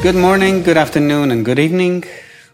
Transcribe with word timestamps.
Good 0.00 0.14
morning, 0.14 0.62
good 0.62 0.76
afternoon, 0.76 1.32
and 1.32 1.44
good 1.44 1.58
evening. 1.58 2.04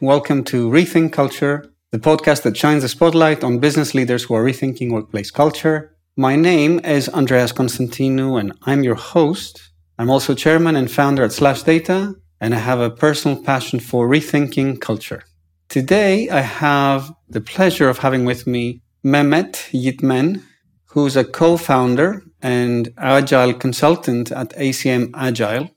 Welcome 0.01 0.45
to 0.45 0.71
Rethink 0.71 1.13
Culture, 1.13 1.71
the 1.93 1.99
podcast 1.99 2.43
that 2.43 2.57
shines 2.57 2.83
a 2.83 2.89
spotlight 2.89 3.45
on 3.45 3.59
business 3.59 3.95
leaders 3.95 4.25
who 4.25 4.33
are 4.33 4.43
rethinking 4.43 4.91
workplace 4.91 5.31
culture. 5.31 5.95
My 6.17 6.37
name 6.37 6.81
is 6.81 7.11
Andreas 7.11 7.53
Konstantinou, 7.53 8.41
and 8.41 8.55
I'm 8.63 8.83
your 8.83 8.95
host. 8.95 9.61
I'm 9.99 10.09
also 10.09 10.35
chairman 10.35 10.75
and 10.75 10.91
founder 10.91 11.23
at 11.23 11.33
SlashData, 11.33 12.15
and 12.41 12.55
I 12.55 12.59
have 12.59 12.81
a 12.81 12.89
personal 12.89 13.43
passion 13.43 13.79
for 13.79 14.09
rethinking 14.09 14.81
culture. 14.81 15.23
Today, 15.69 16.31
I 16.31 16.41
have 16.41 17.13
the 17.29 17.43
pleasure 17.43 17.91
of 17.91 17.99
having 17.99 18.25
with 18.25 18.47
me 18.47 18.81
Mehmet 19.05 19.71
Yitmen, 19.71 20.43
who's 20.87 21.15
a 21.15 21.25
co-founder 21.25 22.23
and 22.41 22.95
agile 22.97 23.53
consultant 23.53 24.33
at 24.33 24.57
ACM 24.57 25.11
Agile. 25.15 25.69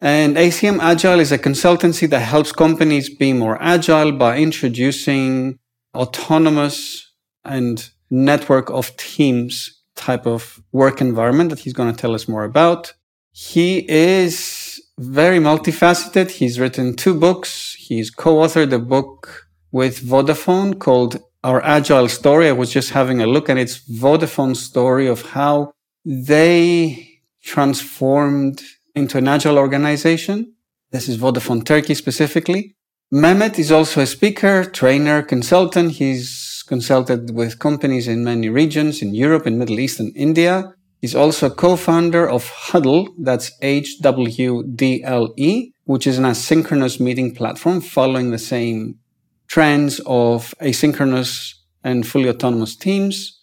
And 0.00 0.36
ACM 0.36 0.78
Agile 0.80 1.20
is 1.20 1.32
a 1.32 1.38
consultancy 1.38 2.08
that 2.10 2.20
helps 2.20 2.52
companies 2.52 3.08
be 3.08 3.32
more 3.32 3.56
agile 3.62 4.12
by 4.12 4.36
introducing 4.38 5.58
autonomous 5.94 7.12
and 7.44 7.88
network 8.10 8.68
of 8.70 8.94
teams 8.96 9.82
type 9.94 10.26
of 10.26 10.62
work 10.72 11.00
environment 11.00 11.48
that 11.50 11.60
he's 11.60 11.72
going 11.72 11.90
to 11.92 11.98
tell 11.98 12.14
us 12.14 12.28
more 12.28 12.44
about. 12.44 12.92
He 13.32 13.88
is 13.90 14.80
very 14.98 15.38
multifaceted. 15.38 16.30
He's 16.30 16.60
written 16.60 16.94
two 16.94 17.18
books. 17.18 17.74
He's 17.78 18.10
co-authored 18.10 18.72
a 18.72 18.78
book 18.78 19.48
with 19.72 20.00
Vodafone 20.00 20.78
called 20.78 21.22
Our 21.42 21.62
Agile 21.62 22.08
Story. 22.08 22.48
I 22.48 22.52
was 22.52 22.70
just 22.70 22.90
having 22.90 23.22
a 23.22 23.26
look 23.26 23.48
and 23.48 23.58
it's 23.58 23.78
Vodafone's 23.78 24.60
story 24.60 25.06
of 25.06 25.22
how 25.22 25.72
they 26.04 27.20
transformed 27.42 28.62
into 28.96 29.18
an 29.18 29.28
agile 29.28 29.58
organization. 29.58 30.54
This 30.90 31.08
is 31.08 31.18
Vodafone 31.18 31.64
Turkey 31.64 31.94
specifically. 31.94 32.74
Mehmet 33.12 33.58
is 33.58 33.70
also 33.70 34.00
a 34.00 34.06
speaker, 34.06 34.64
trainer, 34.64 35.22
consultant. 35.22 35.92
He's 35.92 36.64
consulted 36.66 37.34
with 37.34 37.58
companies 37.58 38.08
in 38.08 38.24
many 38.24 38.48
regions 38.48 39.02
in 39.02 39.14
Europe, 39.14 39.46
in 39.46 39.58
Middle 39.58 39.78
East 39.78 40.00
and 40.00 40.16
India. 40.16 40.72
He's 41.00 41.14
also 41.14 41.48
a 41.48 41.54
co-founder 41.54 42.28
of 42.28 42.48
Huddle, 42.48 43.14
that's 43.18 43.52
H-W-D-L-E, 43.60 45.72
which 45.84 46.06
is 46.06 46.18
an 46.18 46.24
asynchronous 46.24 46.98
meeting 46.98 47.34
platform 47.34 47.82
following 47.82 48.30
the 48.30 48.38
same 48.38 48.98
trends 49.46 50.00
of 50.06 50.54
asynchronous 50.60 51.52
and 51.84 52.06
fully 52.06 52.30
autonomous 52.30 52.74
teams. 52.74 53.38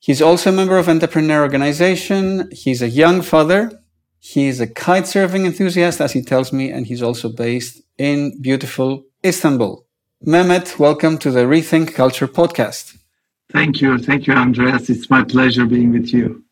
He's 0.00 0.22
also 0.22 0.50
a 0.50 0.54
member 0.54 0.78
of 0.78 0.88
Entrepreneur 0.88 1.42
Organization. 1.42 2.48
He's 2.50 2.80
a 2.80 2.88
young 2.88 3.20
father 3.20 3.79
He's 4.22 4.60
a 4.60 4.66
kite 4.66 5.04
surfing 5.04 5.46
enthusiast, 5.46 5.98
as 5.98 6.12
he 6.12 6.20
tells 6.20 6.52
me, 6.52 6.70
and 6.70 6.86
he's 6.86 7.02
also 7.02 7.30
based 7.30 7.80
in 7.96 8.38
beautiful 8.42 9.04
Istanbul. 9.24 9.86
Mehmet, 10.26 10.78
welcome 10.78 11.16
to 11.18 11.30
the 11.30 11.46
Rethink 11.46 11.94
Culture 11.94 12.28
podcast. 12.28 12.98
Thank 13.50 13.80
you. 13.80 13.96
Thank 13.96 14.26
you, 14.26 14.34
Andreas. 14.34 14.90
It's 14.90 15.08
my 15.08 15.24
pleasure 15.24 15.64
being 15.64 15.92
with 15.92 16.12
you. 16.12 16.44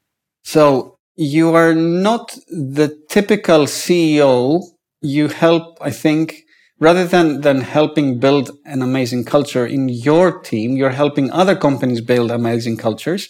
So, 0.44 0.96
you 1.16 1.54
are 1.54 1.74
not 1.74 2.38
the 2.48 2.98
typical 3.10 3.66
CEO. 3.66 4.62
You 5.02 5.28
help, 5.28 5.76
I 5.82 5.90
think, 5.90 6.44
rather 6.80 7.06
than, 7.06 7.42
than 7.42 7.60
helping 7.60 8.18
build 8.18 8.50
an 8.64 8.80
amazing 8.80 9.26
culture 9.26 9.66
in 9.66 9.90
your 9.90 10.40
team, 10.40 10.78
you're 10.78 10.98
helping 11.02 11.30
other 11.32 11.54
companies 11.54 12.00
build 12.00 12.30
amazing 12.30 12.78
cultures. 12.78 13.28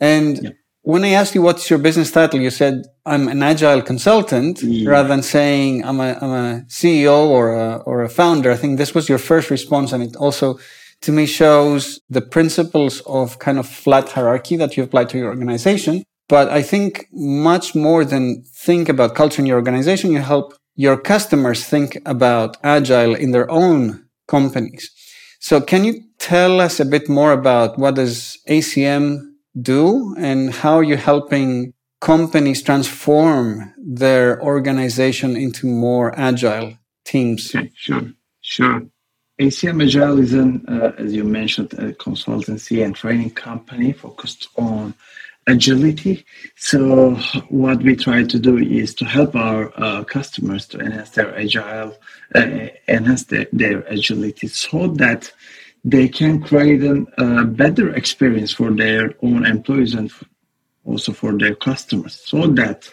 And 0.00 0.42
yeah 0.42 0.50
when 0.88 1.04
I 1.04 1.10
asked 1.10 1.34
you 1.34 1.42
what's 1.42 1.68
your 1.68 1.78
business 1.78 2.10
title, 2.10 2.40
you 2.40 2.48
said 2.48 2.86
I'm 3.04 3.28
an 3.28 3.42
agile 3.42 3.82
consultant 3.82 4.62
yeah. 4.62 4.88
rather 4.88 5.08
than 5.08 5.22
saying 5.22 5.84
I'm 5.84 6.00
a, 6.00 6.16
I'm 6.22 6.30
a 6.30 6.62
CEO 6.68 7.26
or 7.26 7.54
a, 7.54 7.76
or 7.84 8.02
a 8.02 8.08
founder. 8.08 8.50
I 8.50 8.56
think 8.56 8.78
this 8.78 8.94
was 8.94 9.06
your 9.06 9.18
first 9.18 9.50
response. 9.50 9.92
And 9.92 10.02
it 10.02 10.16
also 10.16 10.58
to 11.02 11.12
me 11.12 11.26
shows 11.26 12.00
the 12.08 12.22
principles 12.22 13.02
of 13.02 13.38
kind 13.38 13.58
of 13.58 13.68
flat 13.68 14.08
hierarchy 14.08 14.56
that 14.56 14.78
you 14.78 14.82
apply 14.82 15.04
to 15.04 15.18
your 15.18 15.28
organization. 15.28 16.04
But 16.26 16.48
I 16.48 16.62
think 16.62 17.06
much 17.12 17.74
more 17.74 18.02
than 18.02 18.42
think 18.46 18.88
about 18.88 19.14
culture 19.14 19.42
in 19.42 19.46
your 19.46 19.58
organization, 19.58 20.10
you 20.10 20.20
help 20.20 20.54
your 20.74 20.96
customers 20.96 21.66
think 21.66 21.98
about 22.06 22.56
agile 22.64 23.14
in 23.14 23.32
their 23.32 23.50
own 23.50 24.06
companies. 24.26 24.90
So 25.38 25.60
can 25.60 25.84
you 25.84 26.02
tell 26.18 26.62
us 26.62 26.80
a 26.80 26.86
bit 26.86 27.10
more 27.10 27.32
about 27.32 27.78
what 27.78 27.96
does 27.96 28.38
ACM 28.48 29.27
do 29.62 30.14
and 30.18 30.52
how 30.52 30.78
are 30.78 30.82
you're 30.82 30.96
helping 30.96 31.72
companies 32.00 32.62
transform 32.62 33.74
their 33.76 34.40
organization 34.42 35.36
into 35.36 35.66
more 35.66 36.18
agile 36.18 36.78
teams. 37.04 37.54
Okay, 37.54 37.70
sure, 37.74 38.12
sure. 38.40 38.82
ACM 39.40 39.84
Agile 39.84 40.18
is 40.18 40.32
an, 40.32 40.64
uh, 40.66 40.92
as 40.98 41.12
you 41.12 41.22
mentioned, 41.22 41.72
a 41.74 41.92
consultancy 41.92 42.84
and 42.84 42.94
training 42.94 43.30
company 43.30 43.92
focused 43.92 44.48
on 44.56 44.94
agility. 45.46 46.24
So 46.56 47.14
what 47.48 47.82
we 47.82 47.94
try 47.94 48.24
to 48.24 48.38
do 48.38 48.58
is 48.58 48.94
to 48.96 49.04
help 49.04 49.36
our 49.36 49.72
uh, 49.76 50.02
customers 50.04 50.66
to 50.68 50.80
enhance 50.80 51.10
their 51.10 51.36
agile, 51.38 51.96
uh, 52.34 52.68
enhance 52.88 53.24
their, 53.24 53.46
their 53.52 53.80
agility, 53.82 54.48
so 54.48 54.88
that 54.88 55.32
they 55.84 56.08
can 56.08 56.42
create 56.42 56.82
a 56.82 57.44
better 57.44 57.94
experience 57.94 58.52
for 58.52 58.70
their 58.70 59.14
own 59.22 59.46
employees 59.46 59.94
and 59.94 60.12
also 60.84 61.12
for 61.12 61.36
their 61.38 61.54
customers 61.54 62.20
so 62.24 62.46
that 62.46 62.90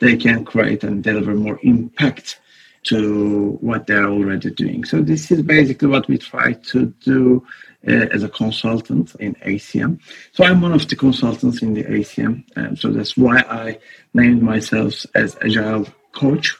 they 0.00 0.16
can 0.16 0.44
create 0.44 0.84
and 0.84 1.02
deliver 1.02 1.34
more 1.34 1.58
impact 1.62 2.40
to 2.84 3.58
what 3.60 3.86
they're 3.86 4.08
already 4.08 4.50
doing. 4.50 4.84
So 4.84 5.00
this 5.00 5.30
is 5.30 5.42
basically 5.42 5.88
what 5.88 6.06
we 6.06 6.18
try 6.18 6.52
to 6.52 6.86
do 7.00 7.44
uh, 7.88 8.06
as 8.12 8.22
a 8.22 8.28
consultant 8.28 9.14
in 9.16 9.34
ACM. 9.36 10.00
So 10.32 10.44
I'm 10.44 10.60
one 10.60 10.72
of 10.72 10.86
the 10.86 10.94
consultants 10.94 11.62
in 11.62 11.74
the 11.74 11.84
ACM, 11.84 12.78
so 12.78 12.90
that's 12.90 13.16
why 13.16 13.38
I 13.40 13.78
named 14.14 14.42
myself 14.42 15.04
as 15.14 15.36
Agile 15.42 15.86
Coach 16.12 16.56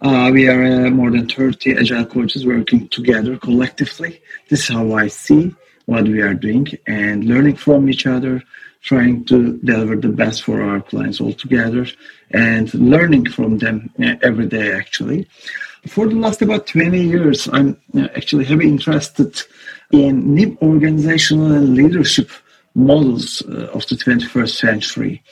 uh, 0.00 0.30
we 0.32 0.48
are 0.48 0.64
uh, 0.64 0.90
more 0.90 1.10
than 1.10 1.28
30 1.28 1.78
agile 1.78 2.04
coaches 2.04 2.46
working 2.46 2.88
together 2.88 3.36
collectively. 3.36 4.20
This 4.48 4.60
is 4.60 4.68
how 4.68 4.92
I 4.94 5.08
see 5.08 5.54
what 5.86 6.04
we 6.04 6.20
are 6.22 6.34
doing 6.34 6.66
and 6.86 7.24
learning 7.24 7.56
from 7.56 7.88
each 7.88 8.06
other, 8.06 8.42
trying 8.82 9.24
to 9.26 9.58
deliver 9.58 9.96
the 9.96 10.08
best 10.08 10.42
for 10.42 10.62
our 10.62 10.80
clients 10.80 11.20
all 11.20 11.32
together 11.32 11.86
and 12.30 12.72
learning 12.74 13.30
from 13.30 13.58
them 13.58 13.90
uh, 14.02 14.14
every 14.22 14.46
day 14.46 14.72
actually. 14.72 15.28
For 15.86 16.06
the 16.08 16.14
last 16.14 16.40
about 16.40 16.66
20 16.66 16.98
years, 16.98 17.46
I'm 17.52 17.76
uh, 17.94 18.08
actually 18.16 18.46
heavily 18.46 18.68
interested 18.68 19.40
in 19.92 20.34
new 20.34 20.56
organizational 20.62 21.52
and 21.52 21.74
leadership 21.74 22.30
models 22.74 23.42
of 23.42 23.86
the 23.86 23.94
21st 23.94 24.56
century 24.56 25.22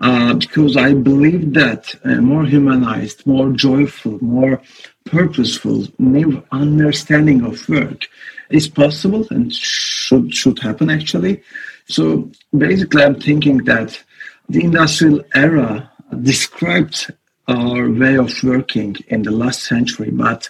uh, 0.00 0.34
because 0.34 0.76
I 0.76 0.94
believe 0.94 1.54
that 1.54 1.94
a 2.04 2.16
more 2.20 2.44
humanized, 2.44 3.26
more 3.26 3.50
joyful, 3.50 4.22
more 4.22 4.62
purposeful, 5.04 5.86
new 5.98 6.42
understanding 6.52 7.44
of 7.44 7.68
work 7.68 8.06
is 8.50 8.68
possible 8.68 9.26
and 9.30 9.52
should 9.52 10.32
should 10.34 10.58
happen 10.60 10.90
actually. 10.90 11.42
So 11.86 12.30
basically, 12.56 13.02
I'm 13.02 13.20
thinking 13.20 13.58
that 13.64 14.02
the 14.48 14.64
industrial 14.64 15.22
era 15.34 15.90
described 16.22 17.12
our 17.48 17.90
way 17.90 18.16
of 18.16 18.32
working 18.42 18.96
in 19.08 19.22
the 19.22 19.30
last 19.30 19.64
century, 19.64 20.10
but 20.10 20.48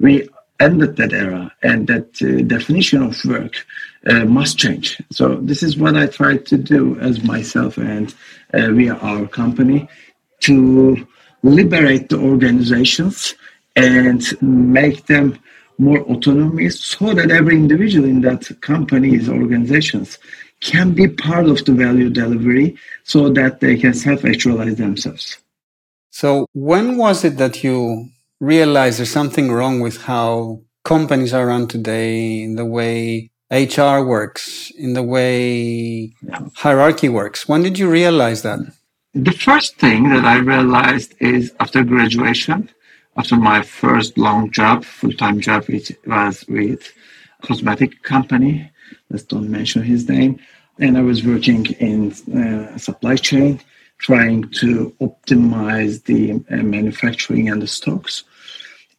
we 0.00 0.28
ended 0.60 0.96
that 0.96 1.12
era 1.12 1.52
and 1.62 1.86
that 1.86 2.20
uh, 2.22 2.42
definition 2.42 3.02
of 3.02 3.24
work 3.24 3.64
uh, 4.06 4.24
must 4.24 4.58
change. 4.58 5.00
So 5.10 5.36
this 5.36 5.62
is 5.62 5.76
what 5.76 5.96
I 5.96 6.06
try 6.06 6.38
to 6.38 6.56
do 6.56 6.98
as 7.00 7.22
myself 7.22 7.76
and 7.78 8.08
uh, 8.10 8.14
via 8.52 8.94
our 8.96 9.26
company 9.26 9.88
to 10.40 11.06
liberate 11.42 12.08
the 12.08 12.18
organizations 12.18 13.34
and 13.76 14.22
make 14.42 15.06
them 15.06 15.38
more 15.78 16.00
autonomous 16.00 16.80
so 16.80 17.14
that 17.14 17.30
every 17.30 17.54
individual 17.54 18.04
in 18.08 18.20
that 18.22 18.50
company's 18.60 19.28
organizations 19.28 20.18
can 20.60 20.92
be 20.92 21.06
part 21.06 21.46
of 21.46 21.64
the 21.64 21.72
value 21.72 22.10
delivery 22.10 22.76
so 23.04 23.28
that 23.28 23.60
they 23.60 23.76
can 23.76 23.94
self-actualize 23.94 24.74
themselves. 24.74 25.38
So 26.10 26.46
when 26.52 26.96
was 26.96 27.24
it 27.24 27.36
that 27.36 27.62
you 27.62 28.08
realized 28.40 28.98
there's 28.98 29.10
something 29.10 29.52
wrong 29.52 29.78
with 29.80 30.02
how 30.02 30.62
companies 30.84 31.32
are 31.32 31.46
run 31.46 31.68
today, 31.68 32.42
in 32.42 32.56
the 32.56 32.64
way 32.64 33.30
HR 33.50 34.00
works, 34.04 34.70
in 34.72 34.92
the 34.92 35.02
way 35.02 36.12
hierarchy 36.54 37.08
works. 37.08 37.48
When 37.48 37.62
did 37.62 37.78
you 37.78 37.88
realize 37.88 38.42
that? 38.42 38.60
The 39.14 39.32
first 39.32 39.76
thing 39.76 40.10
that 40.10 40.24
I 40.24 40.36
realized 40.36 41.14
is 41.18 41.54
after 41.58 41.82
graduation, 41.82 42.70
after 43.16 43.36
my 43.36 43.62
first 43.62 44.18
long 44.18 44.50
job, 44.50 44.84
full-time 44.84 45.40
job, 45.40 45.64
which 45.64 45.90
was 46.06 46.44
with 46.46 46.92
cosmetic 47.42 48.02
company. 48.02 48.70
Let's 49.08 49.24
don't 49.24 49.50
mention 49.50 49.82
his 49.82 50.08
name. 50.08 50.38
And 50.78 50.98
I 50.98 51.00
was 51.00 51.24
working 51.24 51.66
in 51.80 52.12
uh, 52.12 52.76
supply 52.76 53.16
chain, 53.16 53.60
trying 53.96 54.50
to 54.60 54.94
optimize 55.00 56.04
the 56.04 56.32
uh, 56.54 56.62
manufacturing 56.62 57.48
and 57.48 57.62
the 57.62 57.66
stocks 57.66 58.24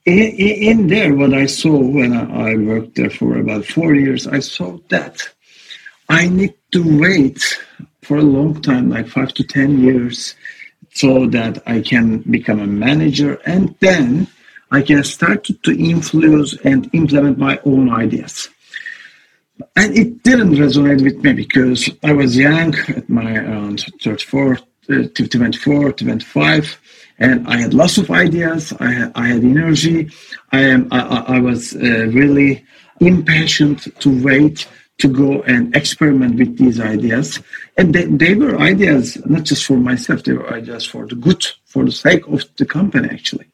in, 0.10 0.80
in 0.80 0.88
there, 0.88 1.14
what 1.14 1.34
I 1.34 1.46
saw 1.46 1.78
when 1.78 2.14
I 2.14 2.56
worked 2.56 2.96
there 2.96 3.10
for 3.10 3.38
about 3.38 3.66
four 3.66 3.96
years, 3.96 4.28
I 4.28 4.40
saw 4.40 4.78
that 4.90 5.22
I 6.10 6.28
need 6.28 6.54
to 6.72 7.00
wait 7.00 7.42
for 8.02 8.18
a 8.18 8.24
long 8.24 8.62
time, 8.62 8.90
like 8.90 9.08
five 9.08 9.34
to 9.36 9.44
10 9.44 9.80
years, 9.80 10.36
so 10.94 11.28
that 11.28 11.62
I 11.68 11.82
can 11.82 12.20
become 12.20 12.60
a 12.60 12.68
manager 12.68 13.40
and 13.46 13.76
then 13.80 14.28
I 14.72 14.82
can 14.82 15.04
start 15.04 15.46
to 15.46 15.72
influence 15.72 16.56
and 16.64 16.90
implement 16.94 17.38
my 17.38 17.60
own 17.66 17.90
ideas. 17.90 18.50
And 19.76 19.98
it 19.98 20.24
didn't 20.24 20.56
resonate 20.56 21.04
with 21.04 21.24
me 21.24 21.34
because 21.34 21.90
I 22.04 22.14
was 22.14 22.38
young 22.38 22.76
at 22.90 23.10
my 23.10 23.36
around 23.36 23.86
34, 24.02 24.60
uh, 24.90 25.04
24, 25.14 25.92
25 25.94 26.80
and 27.20 27.48
I 27.48 27.58
had 27.58 27.74
lots 27.74 27.98
of 27.98 28.10
ideas. 28.10 28.74
I 28.80 28.92
had, 28.92 29.12
I 29.16 29.28
had 29.28 29.44
energy. 29.44 30.10
I 30.52 30.62
am. 30.62 30.88
I, 30.92 31.00
I 31.36 31.40
was 31.40 31.76
uh, 31.76 31.80
really 31.80 32.66
impatient 33.00 33.88
to 34.02 34.24
wait 34.24 34.68
to 35.00 35.08
go 35.08 35.42
and 35.44 35.74
experiment 35.76 36.38
with 36.38 36.58
these 36.58 36.80
ideas, 36.80 37.40
and 37.78 37.94
they, 37.96 38.06
they 38.06 38.36
were 38.36 38.60
ideas 38.60 39.18
not 39.26 39.44
just 39.44 39.66
for 39.66 39.78
myself. 39.78 40.24
They 40.24 40.34
were 40.34 40.54
ideas 40.54 40.86
for 40.86 41.08
the 41.08 41.16
good, 41.16 41.46
for 41.66 41.86
the 41.86 41.92
sake 41.92 42.28
of 42.28 42.44
the 42.58 42.66
company, 42.66 43.08
actually. 43.10 43.46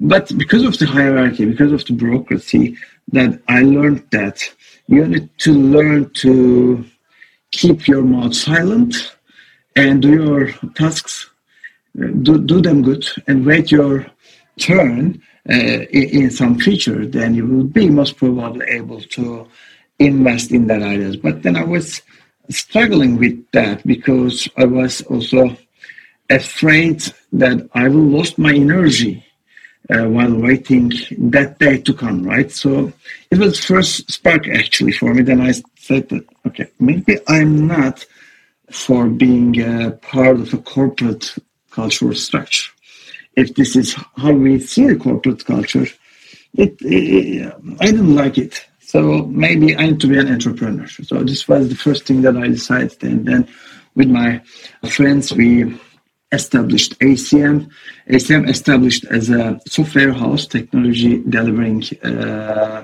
But 0.00 0.36
because 0.38 0.62
of 0.62 0.78
the 0.78 0.86
hierarchy, 0.86 1.44
because 1.44 1.72
of 1.72 1.84
the 1.84 1.94
bureaucracy, 1.94 2.76
that 3.10 3.40
I 3.48 3.62
learned 3.62 4.06
that 4.12 4.48
you 4.86 5.06
need 5.06 5.28
to 5.38 5.52
learn 5.52 6.10
to 6.10 6.84
keep 7.50 7.88
your 7.88 8.02
mouth 8.02 8.34
silent 8.34 9.16
and 9.74 10.02
do 10.02 10.10
your 10.10 10.52
tasks 10.74 11.30
do, 11.98 12.38
do 12.38 12.60
them 12.60 12.82
good 12.82 13.06
and 13.26 13.44
wait 13.44 13.70
your 13.70 14.06
turn 14.58 15.22
uh, 15.48 15.52
in, 15.52 16.22
in, 16.22 16.30
some 16.30 16.58
future, 16.58 17.06
then 17.06 17.34
you 17.34 17.46
will 17.46 17.64
be 17.64 17.88
most 17.88 18.16
probably 18.16 18.66
able 18.68 19.00
to 19.00 19.46
invest 19.98 20.52
in 20.52 20.66
that 20.66 20.82
ideas. 20.82 21.16
But 21.16 21.42
then 21.42 21.56
I 21.56 21.64
was 21.64 22.02
struggling 22.50 23.16
with 23.18 23.50
that 23.52 23.86
because 23.86 24.48
I 24.56 24.64
was 24.64 25.00
also 25.02 25.56
afraid 26.30 27.02
that 27.32 27.68
I 27.72 27.88
will 27.88 28.06
lose 28.06 28.36
my 28.36 28.54
energy 28.54 29.24
uh, 29.90 30.04
while 30.04 30.34
waiting 30.34 30.92
that 31.30 31.58
day 31.58 31.78
to 31.78 31.94
come, 31.94 32.22
right? 32.22 32.50
So 32.50 32.92
it 33.30 33.38
was 33.38 33.64
first 33.64 34.10
spark 34.10 34.46
actually 34.48 34.92
for 34.92 35.14
me. 35.14 35.22
Then 35.22 35.40
I 35.40 35.52
said 35.76 36.08
that, 36.10 36.26
okay, 36.46 36.68
maybe 36.78 37.18
I'm 37.26 37.66
not 37.66 38.04
for 38.70 39.06
being 39.08 39.54
part 40.02 40.40
of 40.40 40.52
a 40.52 40.58
corporate 40.58 41.34
cultural 41.70 42.14
structure. 42.14 42.70
If 43.36 43.54
this 43.54 43.76
is 43.76 43.94
how 44.16 44.32
we 44.32 44.58
see 44.58 44.86
the 44.86 44.96
corporate 44.96 45.44
culture, 45.44 45.86
it, 46.54 46.76
it, 46.80 47.54
I 47.80 47.86
didn't 47.86 48.14
like 48.14 48.38
it. 48.38 48.66
So 48.80 49.26
maybe 49.26 49.76
I 49.76 49.86
need 49.86 50.00
to 50.00 50.06
be 50.06 50.18
an 50.18 50.32
entrepreneur. 50.32 50.86
So 50.88 51.22
this 51.22 51.46
was 51.46 51.68
the 51.68 51.74
first 51.74 52.06
thing 52.06 52.22
that 52.22 52.36
I 52.36 52.48
decided. 52.48 53.02
And 53.04 53.26
then 53.26 53.48
with 53.94 54.08
my 54.08 54.40
friends, 54.90 55.32
we 55.32 55.78
established 56.32 56.98
ACM. 57.00 57.70
ACM 58.08 58.48
established 58.48 59.04
as 59.06 59.30
a 59.30 59.60
software 59.66 60.12
house, 60.12 60.46
technology 60.46 61.22
delivering 61.28 61.84
uh, 62.02 62.82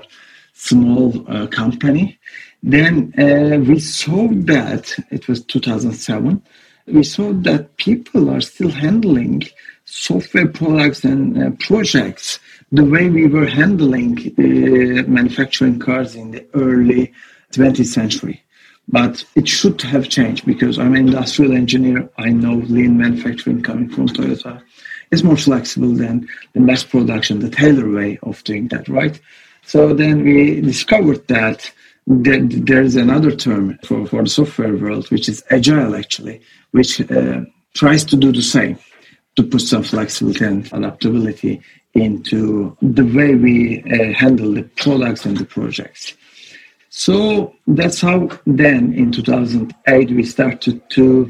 small 0.53 1.25
uh, 1.27 1.47
company. 1.47 2.19
Then 2.63 3.13
uh, 3.17 3.59
we 3.59 3.79
saw 3.79 4.27
that 4.27 4.93
it 5.11 5.27
was 5.27 5.43
2007 5.45 6.41
we 6.87 7.03
saw 7.03 7.33
that 7.33 7.77
people 7.77 8.29
are 8.29 8.41
still 8.41 8.69
handling 8.69 9.43
software 9.85 10.47
products 10.47 11.03
and 11.03 11.41
uh, 11.41 11.51
projects 11.59 12.39
the 12.71 12.83
way 12.83 13.09
we 13.09 13.27
were 13.27 13.47
handling 13.47 14.17
uh, 14.37 15.07
manufacturing 15.07 15.79
cars 15.79 16.15
in 16.15 16.31
the 16.31 16.45
early 16.53 17.13
20th 17.51 17.85
century. 17.85 18.41
But 18.87 19.23
it 19.35 19.47
should 19.47 19.81
have 19.81 20.09
changed 20.09 20.45
because 20.45 20.77
I'm 20.77 20.93
an 20.93 21.07
industrial 21.07 21.53
engineer. 21.53 22.09
I 22.17 22.29
know 22.29 22.53
lean 22.53 22.97
manufacturing 22.97 23.63
coming 23.63 23.89
from 23.89 24.07
Toyota 24.07 24.61
is 25.11 25.23
more 25.23 25.37
flexible 25.37 25.93
than 25.93 26.27
the 26.53 26.59
mass 26.59 26.83
production, 26.83 27.39
the 27.39 27.49
Taylor 27.49 27.89
way 27.89 28.19
of 28.23 28.43
doing 28.43 28.67
that, 28.69 28.87
right? 28.87 29.19
So 29.63 29.93
then 29.93 30.23
we 30.23 30.61
discovered 30.61 31.27
that 31.27 31.71
there's 32.07 32.95
another 32.95 33.35
term 33.35 33.77
for, 33.83 34.05
for 34.05 34.23
the 34.23 34.29
software 34.29 34.75
world, 34.75 35.09
which 35.11 35.27
is 35.27 35.43
agile 35.49 35.95
actually, 35.95 36.41
which 36.71 37.01
uh, 37.11 37.41
tries 37.73 38.03
to 38.05 38.15
do 38.15 38.31
the 38.31 38.41
same, 38.41 38.77
to 39.35 39.43
put 39.43 39.61
some 39.61 39.83
flexibility 39.83 40.45
and 40.45 40.71
adaptability 40.71 41.61
into 41.93 42.77
the 42.81 43.05
way 43.05 43.35
we 43.35 43.83
uh, 43.83 44.13
handle 44.13 44.53
the 44.53 44.63
products 44.75 45.25
and 45.25 45.37
the 45.37 45.45
projects. 45.45 46.15
So 46.89 47.53
that's 47.67 48.01
how 48.01 48.29
then 48.45 48.93
in 48.93 49.11
2008 49.11 50.11
we 50.11 50.23
started 50.23 50.87
to 50.91 51.29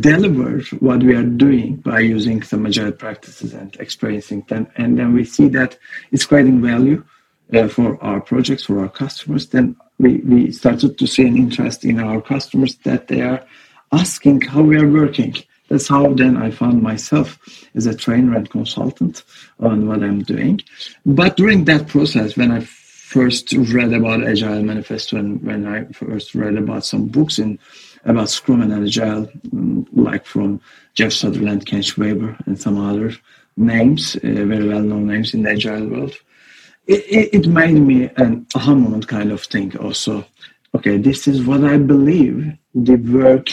deliver 0.00 0.60
what 0.78 1.02
we 1.02 1.16
are 1.16 1.24
doing 1.24 1.76
by 1.76 2.00
using 2.00 2.42
some 2.42 2.66
agile 2.66 2.92
practices 2.92 3.54
and 3.54 3.74
experiencing 3.80 4.44
them. 4.48 4.68
And 4.76 4.98
then 4.98 5.12
we 5.12 5.24
see 5.24 5.48
that 5.48 5.76
it's 6.12 6.26
creating 6.26 6.62
value 6.62 7.04
uh, 7.52 7.68
for 7.68 8.02
our 8.02 8.20
projects, 8.20 8.64
for 8.64 8.80
our 8.80 8.88
customers. 8.88 9.48
Then 9.48 9.76
we, 9.98 10.18
we 10.18 10.52
started 10.52 10.98
to 10.98 11.06
see 11.06 11.26
an 11.26 11.36
interest 11.36 11.84
in 11.84 12.00
our 12.00 12.20
customers 12.20 12.76
that 12.78 13.08
they 13.08 13.20
are 13.22 13.44
asking 13.92 14.42
how 14.42 14.62
we 14.62 14.76
are 14.76 14.90
working. 14.90 15.34
That's 15.68 15.88
how 15.88 16.12
then 16.12 16.36
I 16.36 16.50
found 16.50 16.82
myself 16.82 17.38
as 17.74 17.86
a 17.86 17.94
trainer 17.94 18.36
and 18.36 18.50
consultant 18.50 19.22
on 19.60 19.86
what 19.88 20.02
I'm 20.02 20.22
doing. 20.22 20.60
But 21.06 21.36
during 21.36 21.64
that 21.64 21.88
process, 21.88 22.36
when 22.36 22.50
I 22.50 22.60
first 22.60 23.52
read 23.52 23.92
about 23.92 24.26
Agile 24.26 24.62
Manifesto 24.62 25.16
and 25.16 25.42
when 25.42 25.66
I 25.66 25.84
first 25.92 26.34
read 26.34 26.56
about 26.56 26.84
some 26.84 27.06
books 27.06 27.38
in 27.38 27.58
about 28.04 28.28
Scrum 28.28 28.60
and 28.60 28.72
Agile, 28.72 29.26
mm, 29.48 29.86
like 29.92 30.26
from 30.26 30.60
Jeff 30.94 31.12
Sutherland, 31.12 31.64
Ken 31.64 31.80
Schwaber, 31.80 32.36
and 32.46 32.60
some 32.60 32.78
other 32.78 33.14
names, 33.56 34.16
uh, 34.16 34.20
very 34.22 34.68
well-known 34.68 35.06
names 35.06 35.32
in 35.32 35.42
the 35.42 35.50
Agile 35.50 35.86
world, 35.86 36.14
it, 36.86 37.34
it 37.34 37.46
made 37.46 37.74
me 37.74 38.10
an 38.16 38.46
aha 38.54 38.74
moment 38.74 39.08
kind 39.08 39.32
of 39.32 39.42
thing 39.42 39.76
also. 39.78 40.26
Okay, 40.74 40.96
this 40.96 41.26
is 41.28 41.44
what 41.44 41.64
I 41.64 41.78
believe 41.78 42.52
the 42.74 42.96
work 42.96 43.48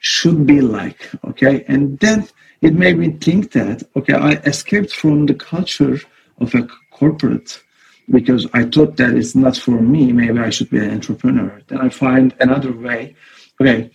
should 0.00 0.46
be 0.46 0.60
like. 0.60 1.10
Okay, 1.24 1.64
and 1.68 1.98
then 2.00 2.26
it 2.62 2.74
made 2.74 2.98
me 2.98 3.10
think 3.10 3.52
that 3.52 3.82
okay, 3.96 4.14
I 4.14 4.32
escaped 4.46 4.92
from 4.92 5.26
the 5.26 5.34
culture 5.34 6.00
of 6.38 6.54
a 6.54 6.66
corporate 6.90 7.62
because 8.10 8.46
I 8.52 8.64
thought 8.64 8.96
that 8.96 9.14
it's 9.14 9.34
not 9.34 9.56
for 9.56 9.80
me. 9.80 10.12
Maybe 10.12 10.38
I 10.38 10.50
should 10.50 10.70
be 10.70 10.78
an 10.78 10.90
entrepreneur. 10.90 11.60
Then 11.68 11.80
I 11.80 11.88
find 11.88 12.34
another 12.40 12.72
way. 12.72 13.14
Okay, 13.60 13.90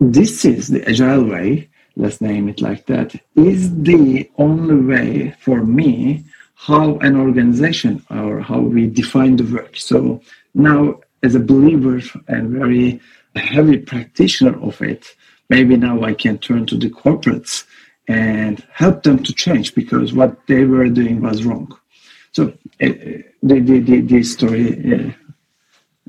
this 0.00 0.44
is 0.44 0.68
the 0.68 0.86
agile 0.88 1.24
way. 1.24 1.70
Let's 1.96 2.20
name 2.20 2.48
it 2.50 2.60
like 2.60 2.86
that. 2.86 3.14
Is 3.36 3.74
the 3.74 4.30
only 4.36 4.76
way 4.76 5.34
for 5.40 5.64
me 5.64 6.24
how 6.56 6.98
an 6.98 7.16
organization 7.16 8.04
or 8.10 8.40
how 8.40 8.60
we 8.60 8.86
define 8.86 9.36
the 9.36 9.44
work. 9.44 9.76
So 9.76 10.20
now, 10.54 11.00
as 11.22 11.34
a 11.34 11.40
believer 11.40 12.00
and 12.28 12.50
very 12.50 13.00
heavy 13.36 13.78
practitioner 13.78 14.60
of 14.62 14.80
it, 14.80 15.14
maybe 15.50 15.76
now 15.76 16.02
I 16.02 16.14
can 16.14 16.38
turn 16.38 16.66
to 16.66 16.76
the 16.76 16.90
corporates 16.90 17.64
and 18.08 18.64
help 18.72 19.02
them 19.02 19.22
to 19.22 19.32
change 19.32 19.74
because 19.74 20.12
what 20.12 20.46
they 20.46 20.64
were 20.64 20.88
doing 20.88 21.20
was 21.20 21.44
wrong. 21.44 21.76
So 22.32 22.48
uh, 22.80 22.88
the, 23.42 23.60
the, 23.60 23.80
the, 23.80 24.00
the 24.00 24.22
story. 24.22 24.94
Uh, 24.94 25.10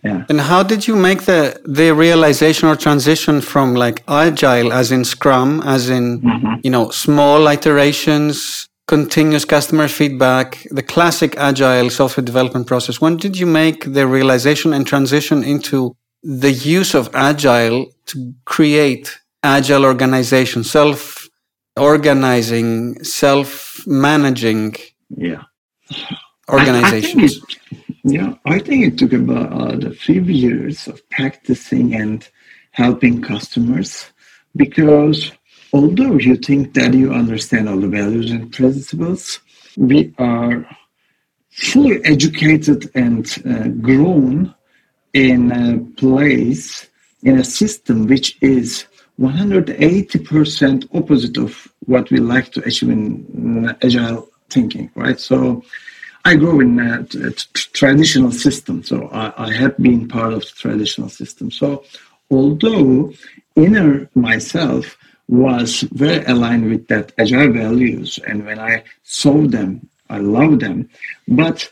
yeah. 0.04 0.26
And 0.30 0.40
how 0.40 0.64
did 0.64 0.88
you 0.88 0.96
make 0.96 1.24
the 1.24 1.60
the 1.66 1.92
realization 1.92 2.70
or 2.70 2.76
transition 2.76 3.42
from 3.42 3.74
like 3.74 4.04
agile, 4.08 4.72
as 4.72 4.92
in 4.92 5.04
Scrum, 5.04 5.62
as 5.66 5.90
in 5.90 6.22
mm-hmm. 6.22 6.56
you 6.64 6.70
know 6.70 6.92
small 6.92 7.48
iterations, 7.48 8.68
continuous 8.88 9.44
customer 9.44 9.88
feedback, 9.88 10.66
the 10.72 10.82
classic 10.82 11.36
agile 11.38 11.90
software 11.90 12.24
development 12.24 12.68
process. 12.68 13.02
When 13.02 13.18
did 13.18 13.38
you 13.38 13.46
make 13.46 13.94
the 13.94 14.08
realization 14.08 14.74
and 14.74 14.88
transition 14.88 15.44
into 15.44 15.96
the 16.24 16.52
use 16.52 16.96
of 16.96 17.10
agile 17.14 17.92
to 18.08 18.34
create 18.46 19.20
agile 19.44 19.86
organization, 19.86 20.64
self 20.64 21.28
organizing, 21.76 23.04
self 23.04 23.86
managing 23.86 24.76
yeah. 25.10 25.44
organizations? 26.50 27.40
I, 27.42 27.46
I 27.46 27.58
it, 27.72 27.88
yeah, 28.04 28.34
I 28.46 28.60
think 28.60 28.86
it 28.86 28.98
took 28.98 29.12
about 29.12 29.84
uh, 29.84 29.88
a 29.90 29.92
few 29.92 30.22
years 30.22 30.88
of 30.88 31.08
practicing 31.10 31.94
and 31.94 32.28
helping 32.72 33.22
customers 33.22 34.06
because 34.56 35.32
although 35.74 36.18
you 36.18 36.36
think 36.36 36.74
that 36.74 36.94
you 36.94 37.12
understand 37.12 37.70
all 37.70 37.78
the 37.78 37.88
values 37.88 38.32
and 38.32 38.52
principles, 38.52 39.40
we 39.78 40.14
are 40.18 40.68
fully 41.52 42.04
educated 42.06 42.90
and 42.96 43.26
uh, 43.50 43.68
grown 43.68 44.54
in 45.14 45.52
a 45.52 45.80
place, 46.00 46.88
in 47.24 47.40
a 47.40 47.44
system 47.44 48.08
which 48.08 48.38
is 48.42 48.86
180% 49.20 50.96
opposite 50.96 51.38
of 51.38 51.68
what 51.86 52.10
we 52.12 52.18
like 52.20 52.52
to 52.52 52.64
achieve 52.64 52.90
in 52.90 53.76
agile 53.82 54.30
thinking, 54.50 54.92
right? 54.96 55.20
So 55.20 55.64
I 56.24 56.36
grew 56.36 56.60
in 56.62 56.80
a, 56.80 57.04
traditional 57.54 58.32
system, 58.32 58.84
so 58.84 59.08
I, 59.10 59.34
I, 59.46 59.54
have 59.54 59.78
been 59.78 60.08
part 60.08 60.34
of 60.34 60.42
the 60.42 60.52
traditional 60.56 61.10
system. 61.10 61.50
So 61.52 61.84
although 62.30 63.14
inner 63.56 64.10
myself 64.14 64.98
was 65.28 65.82
very 65.92 66.24
aligned 66.26 66.70
with 66.70 66.88
that 66.88 67.12
agile 67.18 67.52
values, 67.52 68.20
and 68.28 68.46
when 68.46 68.60
I 68.60 68.84
saw 69.04 69.46
them, 69.48 69.90
I 70.10 70.20
loved 70.20 70.62
them, 70.62 70.90
but 71.28 71.70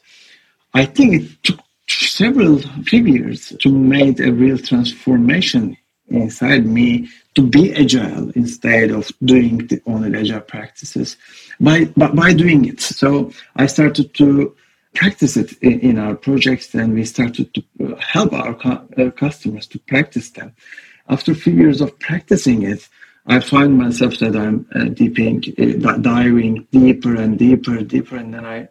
I 0.74 0.86
think 0.86 1.14
it 1.14 1.44
took 1.44 1.60
several 1.88 2.60
years 2.92 3.54
to 3.60 3.70
make 3.70 4.20
a 4.20 4.32
real 4.32 4.58
transformation 4.58 5.78
inside 6.10 6.66
me 6.66 7.08
to 7.36 7.42
be 7.42 7.74
agile 7.74 8.30
instead 8.32 8.92
of 8.92 9.12
doing 9.24 9.58
the 9.68 9.82
only 9.86 10.18
agile 10.18 10.42
practices 10.42 11.18
by, 11.60 11.86
by, 11.98 12.08
by 12.08 12.34
doing 12.34 12.66
it. 12.66 12.80
So 12.82 13.32
I 13.56 13.66
started 13.68 14.14
to 14.16 14.56
practice 14.94 15.36
it 15.36 15.54
in, 15.62 15.80
in 15.82 16.00
our 16.00 16.16
projects 16.16 16.74
and 16.74 16.94
we 16.94 17.06
started 17.06 17.54
to 17.54 17.64
uh, 17.84 17.96
help 17.98 18.34
our 18.34 18.54
cu- 18.54 19.12
customers 19.12 19.68
to 19.68 19.80
practice 19.80 20.30
them. 20.32 20.56
After 21.10 21.34
a 21.34 21.36
few 21.36 21.54
years 21.54 21.82
of 21.82 21.98
practicing 22.00 22.64
it, 22.64 22.88
I 23.28 23.40
find 23.40 23.78
myself 23.78 24.20
that 24.20 24.36
I'm 24.36 24.68
uh, 24.76 24.86
deeping, 24.86 25.44
uh, 25.58 25.98
diving 25.98 26.68
deeper 26.72 27.16
and 27.16 27.40
deeper, 27.40 27.82
deeper, 27.82 28.18
and 28.18 28.34
then 28.34 28.46
I 28.46 28.68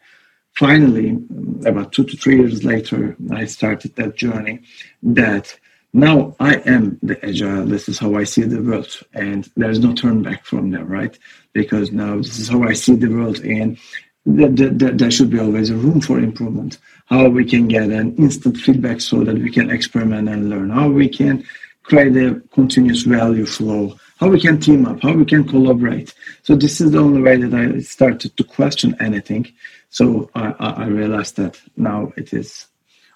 finally, 0.55 1.19
about 1.67 1.93
two 1.93 2.05
to 2.05 2.17
three 2.17 2.37
years 2.37 2.65
later, 2.65 3.17
I 3.33 3.47
started 3.47 3.97
that 3.97 4.17
journey 4.17 4.61
that 5.03 5.59
now 5.93 6.37
I 6.39 6.57
am 6.67 6.99
the 7.03 7.25
agile. 7.25 7.67
This 7.67 7.89
is 7.89 7.99
how 7.99 8.15
I 8.15 8.25
see 8.25 8.43
the 8.43 8.63
world, 8.63 8.97
and 9.13 9.49
there's 9.57 9.81
no 9.81 9.93
turn 9.93 10.23
back 10.23 10.45
from 10.45 10.71
there, 10.71 10.85
right? 10.85 11.19
Because 11.53 11.91
now 11.91 12.17
this 12.17 12.39
is 12.39 12.49
how 12.49 12.63
I 12.63 12.75
see 12.75 12.95
the 12.95 13.09
world, 13.09 13.41
and 13.41 13.79
there 14.27 15.11
should 15.11 15.31
be 15.31 15.39
always 15.39 15.71
a 15.71 15.77
room 15.77 16.01
for 16.01 16.19
improvement. 16.19 16.79
How 17.07 17.29
we 17.29 17.45
can 17.45 17.69
get 17.69 17.91
an 17.91 18.17
instant 18.17 18.57
feedback 18.57 19.01
so 19.01 19.23
that 19.25 19.37
we 19.37 19.51
can 19.51 19.71
experiment 19.71 20.29
and 20.29 20.49
learn. 20.49 20.71
How 20.71 20.89
we 20.89 21.09
can 21.09 21.45
create 21.83 22.17
a 22.17 22.41
continuous 22.53 23.03
value 23.03 23.47
flow. 23.47 23.97
How 24.21 24.29
we 24.29 24.41
can 24.41 24.61
team 24.61 24.87
up. 24.87 25.03
How 25.03 25.13
we 25.13 25.25
can 25.25 25.45
collaborate. 25.45 26.15
So 26.43 26.55
this 26.55 26.81
is 26.81 26.93
the 26.93 26.99
only 26.99 27.21
way 27.21 27.37
that 27.37 27.53
I 27.53 27.81
started 27.81 28.37
to 28.37 28.45
question 28.45 28.97
anything. 29.01 29.53
So 29.91 30.31
I, 30.35 30.55
I 30.85 30.87
realized 30.87 31.37
that 31.37 31.61
now 31.77 32.13
it 32.17 32.33
is 32.33 32.67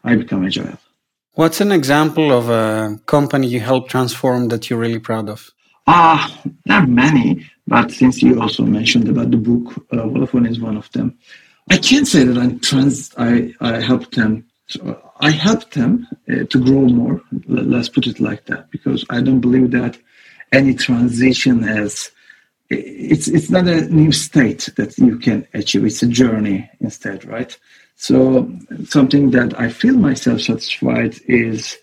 I 0.04 0.16
become 0.16 0.44
agile. 0.44 0.78
What's 1.34 1.60
an 1.60 1.72
example 1.72 2.32
of 2.32 2.48
a 2.50 2.98
company 3.06 3.46
you 3.46 3.60
helped 3.60 3.90
transform 3.90 4.48
that 4.48 4.68
you're 4.68 4.78
really 4.78 4.98
proud 4.98 5.28
of? 5.28 5.50
Ah, 5.86 6.26
uh, 6.26 6.50
there 6.66 6.78
are 6.78 6.86
many, 6.86 7.48
but 7.66 7.90
since 7.90 8.22
you 8.22 8.40
also 8.40 8.62
mentioned 8.64 9.08
about 9.08 9.30
the 9.30 9.36
book, 9.36 9.86
uh, 9.92 10.02
Vodafone 10.02 10.48
is 10.50 10.60
one 10.60 10.76
of 10.76 10.90
them. 10.92 11.16
I 11.70 11.78
can't 11.78 12.08
say 12.08 12.24
that 12.24 12.36
I'm 12.36 12.58
trans. 12.60 13.14
I 13.16 13.54
I 13.60 13.80
helped 13.80 14.16
them. 14.16 14.44
I 15.20 15.30
helped 15.30 15.70
them 15.74 16.06
uh, 16.30 16.44
to 16.44 16.58
grow 16.66 16.82
more. 16.82 17.22
Let's 17.46 17.88
put 17.88 18.06
it 18.06 18.20
like 18.20 18.44
that, 18.46 18.70
because 18.70 19.04
I 19.08 19.22
don't 19.22 19.40
believe 19.40 19.70
that 19.70 19.96
any 20.52 20.74
transition 20.74 21.62
has. 21.62 22.10
It's 22.70 23.28
it's 23.28 23.50
not 23.50 23.66
a 23.66 23.82
new 23.88 24.12
state 24.12 24.68
that 24.76 24.98
you 24.98 25.18
can 25.18 25.46
achieve. 25.54 25.84
It's 25.84 26.02
a 26.02 26.06
journey 26.06 26.68
instead, 26.80 27.24
right? 27.24 27.56
So 27.96 28.50
something 28.84 29.30
that 29.30 29.58
I 29.58 29.70
feel 29.70 29.96
myself 29.96 30.42
satisfied 30.42 31.16
is 31.26 31.76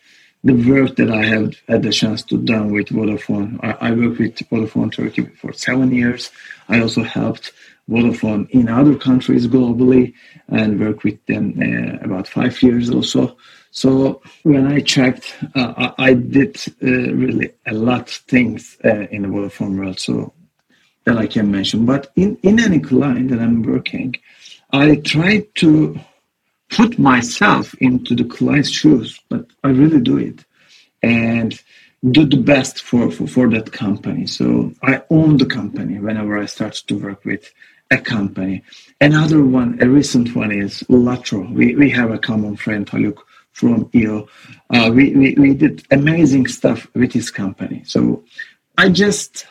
the 0.44 0.54
work 0.54 0.96
that 0.98 1.10
I 1.10 1.24
have 1.26 1.56
had 1.68 1.82
the 1.82 1.92
chance 1.92 2.22
to 2.24 2.38
done 2.38 2.72
with 2.72 2.88
Vodafone. 2.88 3.60
I, 3.64 3.90
I 3.90 3.92
worked 3.92 4.20
with 4.20 4.36
Vodafone 4.50 4.94
Turkey 4.94 5.26
for 5.42 5.52
seven 5.54 5.92
years. 5.92 6.32
I 6.70 6.80
also 6.80 7.04
helped 7.04 7.52
Vodafone 7.90 8.50
in 8.50 8.68
other 8.68 8.96
countries 8.96 9.48
globally 9.48 10.14
and 10.48 10.80
worked 10.80 11.04
with 11.04 11.24
them 11.28 11.54
uh, 11.62 12.04
about 12.04 12.28
five 12.28 12.62
years 12.62 12.90
or 12.90 13.04
So 13.04 13.38
So 13.72 14.22
when 14.44 14.66
I 14.68 14.80
checked, 14.80 15.36
uh, 15.54 15.74
I, 15.78 16.10
I, 16.10 16.14
did 16.14 16.58
uh, 16.82 17.14
really 17.14 17.52
a 17.68 17.74
lot 17.74 18.10
of 18.10 18.16
things 18.28 18.78
uh, 18.84 19.08
in 19.12 19.22
the 19.22 19.28
Vodafone 19.28 19.78
world. 19.78 20.00
So 20.00 20.34
that 21.06 21.18
I 21.18 21.28
can 21.28 21.50
mention. 21.50 21.86
But 21.86 22.12
in, 22.16 22.38
in 22.44 22.60
any 22.60 22.80
client 22.80 23.30
that 23.30 23.40
I'm 23.40 23.64
working, 23.64 24.16
I 24.72 24.98
try 24.98 25.46
to 25.56 26.00
put 26.70 27.00
myself 27.00 27.74
into 27.76 28.16
the 28.16 28.26
client's 28.26 28.70
shoes, 28.70 29.22
but 29.30 29.46
I 29.64 29.70
really 29.70 30.02
do 30.02 30.18
it 30.18 30.44
and 31.02 31.60
do 32.12 32.26
the 32.26 32.38
best 32.38 32.82
for, 32.82 33.10
for, 33.12 33.28
for 33.28 33.50
that 33.52 33.72
company. 33.72 34.28
So 34.28 34.74
I 34.84 35.02
own 35.10 35.38
the 35.38 35.46
company 35.46 36.00
whenever 36.00 36.38
I 36.38 36.46
start 36.46 36.74
to 36.74 36.98
work 36.98 37.24
with 37.24 37.52
a 37.92 37.98
company. 37.98 38.64
Another 39.02 39.44
one, 39.44 39.78
a 39.82 39.88
recent 39.88 40.36
one 40.36 40.52
is 40.52 40.82
Latro. 40.90 41.52
We, 41.54 41.76
we 41.76 41.90
have 41.92 42.12
a 42.12 42.18
common 42.18 42.56
friend, 42.56 42.86
Haluk 42.88 43.18
from 43.52 43.90
EO. 43.94 44.28
Uh, 44.70 44.92
we, 44.94 45.14
we, 45.16 45.34
we 45.36 45.54
did 45.54 45.86
amazing 45.92 46.48
stuff 46.48 46.88
with 46.94 47.14
his 47.14 47.30
company. 47.32 47.84
So 47.86 48.24
I 48.78 48.90
just 48.90 49.48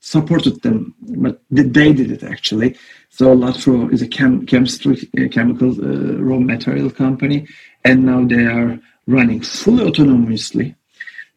supported 0.00 0.62
them, 0.62 0.94
but 1.00 1.40
they 1.50 1.92
did 1.92 2.10
it 2.10 2.22
actually. 2.22 2.76
So 3.10 3.36
Latro 3.36 3.92
is 3.92 4.02
a 4.02 4.08
chem- 4.08 4.46
chemistry, 4.46 5.08
uh, 5.18 5.28
chemical 5.28 5.70
uh, 5.70 6.16
raw 6.18 6.38
material 6.38 6.90
company, 6.90 7.46
and 7.84 8.06
now 8.06 8.24
they 8.24 8.46
are 8.46 8.78
running 9.06 9.42
fully 9.42 9.84
autonomously. 9.84 10.74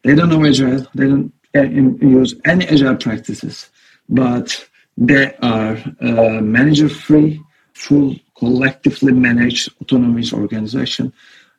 They 0.02 0.14
don't 0.14 0.30
know 0.30 0.44
agile. 0.44 0.86
They 0.94 1.06
don't 1.06 1.32
uh, 1.54 1.62
use 1.62 2.34
any 2.44 2.66
agile 2.66 2.96
practices, 2.96 3.68
but 4.08 4.66
they 4.96 5.34
are 5.42 5.76
uh, 6.00 6.40
manager-free, 6.40 7.40
full 7.74 8.16
collectively 8.38 9.12
managed 9.12 9.72
autonomous 9.80 10.32
organization. 10.32 11.12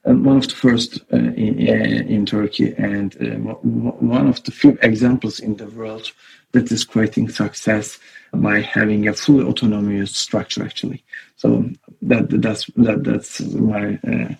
Um, 0.05 0.23
one 0.23 0.37
of 0.37 0.47
the 0.47 0.55
first 0.55 0.99
uh, 1.11 1.17
in, 1.17 1.59
in, 1.59 2.25
Turkey 2.25 2.73
and 2.77 3.15
uh, 3.21 3.53
one 3.59 4.27
of 4.27 4.41
the 4.43 4.51
few 4.51 4.77
examples 4.81 5.39
in 5.39 5.57
the 5.57 5.67
world 5.67 6.11
that 6.53 6.71
is 6.71 6.85
creating 6.85 7.29
success 7.29 7.99
by 8.33 8.61
having 8.61 9.07
a 9.07 9.13
fully 9.13 9.43
autonomous 9.45 10.15
structure 10.15 10.63
actually 10.63 11.03
so 11.35 11.69
that 12.01 12.29
that's 12.41 12.65
that 12.75 13.03
that's 13.03 13.41
my 13.41 13.99
uh, 14.07 14.33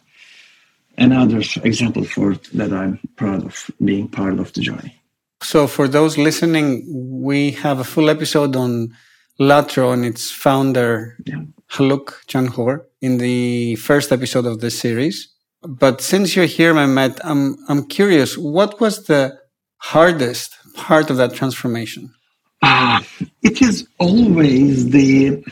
another 0.98 1.42
example 1.64 2.04
for 2.04 2.36
that 2.54 2.74
i'm 2.74 3.00
proud 3.16 3.46
of 3.46 3.70
being 3.84 4.08
part 4.08 4.40
of 4.40 4.52
the 4.54 4.62
journey 4.62 4.97
so 5.42 5.68
for 5.68 5.88
those 5.88 6.18
listening 6.18 6.84
we 6.88 7.52
have 7.52 7.80
a 7.80 7.84
full 7.84 8.10
episode 8.10 8.56
on 8.56 8.94
latro 9.40 9.94
and 9.94 10.06
its 10.06 10.32
founder 10.32 11.16
yeah. 11.26 11.42
haluk 11.72 12.26
chanhor 12.28 12.86
in 13.02 13.18
the 13.18 13.76
first 13.76 14.12
episode 14.12 14.46
of 14.46 14.62
this 14.62 14.80
series 14.80 15.34
but 15.64 16.02
since 16.02 16.36
you're 16.36 16.46
here 16.46 16.74
mehmet 16.74 17.20
i'm 17.24 17.56
i'm 17.70 17.86
curious 17.86 18.38
what 18.38 18.80
was 18.80 19.06
the 19.06 19.38
hardest 19.78 20.58
part 20.76 21.10
of 21.10 21.18
that 21.18 21.34
transformation? 21.34 22.14
Uh, 22.62 23.02
it 23.42 23.62
is 23.62 23.88
always 24.00 24.90
the 24.90 25.44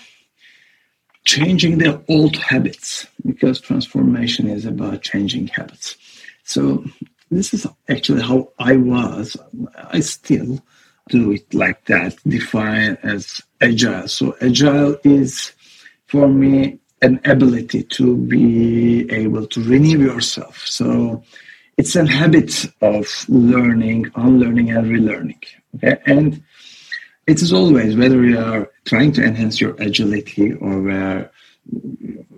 changing 1.25 1.80
the 1.80 2.01
old 2.08 2.38
habits 2.38 3.08
because 3.25 3.60
transformation 3.60 4.48
is 4.48 4.65
about 4.65 5.01
changing 5.01 5.48
habits. 5.48 5.98
So 6.44 6.86
this 7.38 7.54
is 7.54 7.68
actually 7.89 8.22
how 8.22 8.51
I 8.60 8.75
was. 8.77 9.38
I 9.75 10.00
still 10.00 10.63
do 11.10 11.32
it 11.32 11.54
like 11.54 11.86
that, 11.86 12.15
define 12.27 12.98
as 13.04 13.42
agile. 13.62 14.08
So 14.08 14.36
agile 14.42 14.98
is 15.04 15.54
for 16.08 16.27
me 16.27 16.80
an 17.01 17.20
ability 17.25 17.84
to 17.84 18.18
be 18.18 19.10
able 19.12 19.46
to 19.48 19.63
renew 19.63 20.00
yourself. 20.00 20.65
So 20.65 21.24
it's 21.77 21.96
a 21.96 22.08
habit 22.08 22.65
of 22.82 23.08
learning, 23.27 24.12
unlearning, 24.15 24.72
and 24.72 24.86
relearning. 24.88 25.44
Okay? 25.75 25.98
And 26.06 26.42
it 27.27 27.42
is 27.42 27.51
always 27.51 27.96
whether 27.96 28.24
you 28.24 28.39
are 28.39 28.72
trying 28.86 29.12
to 29.13 29.24
enhance 29.24 29.60
your 29.60 29.75
agility 29.80 30.54
or 30.54 30.82
where, 30.82 31.32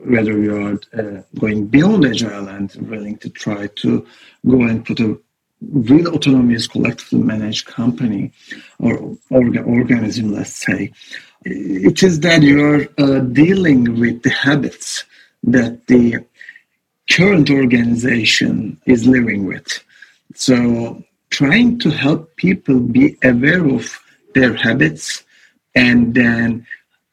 whether 0.05 0.37
you 0.41 0.55
are 0.55 0.79
uh, 0.97 1.21
going 1.39 1.67
beyond 1.67 2.05
agile 2.05 2.47
and 2.47 2.73
willing 2.89 3.17
to 3.17 3.29
try 3.29 3.67
to 3.67 4.05
go 4.47 4.61
and 4.61 4.85
put 4.85 4.99
a 4.99 5.17
real 5.61 6.13
autonomous, 6.13 6.67
collectively 6.67 7.19
managed 7.19 7.65
company 7.65 8.31
or 8.79 8.97
orga- 9.31 9.65
organism, 9.65 10.33
let's 10.33 10.55
say, 10.55 10.91
it 11.43 12.03
is 12.03 12.19
that 12.21 12.41
you're 12.43 12.87
uh, 12.97 13.19
dealing 13.19 13.99
with 13.99 14.21
the 14.23 14.29
habits 14.29 15.03
that 15.43 15.87
the 15.87 16.23
current 17.09 17.49
organization 17.49 18.79
is 18.85 19.07
living 19.07 19.45
with. 19.45 19.83
So, 20.35 21.03
trying 21.29 21.79
to 21.79 21.89
help 21.89 22.35
people 22.35 22.79
be 22.79 23.17
aware 23.23 23.65
of 23.65 23.99
their 24.33 24.53
habits 24.53 25.23
and 25.75 26.13
then 26.13 26.65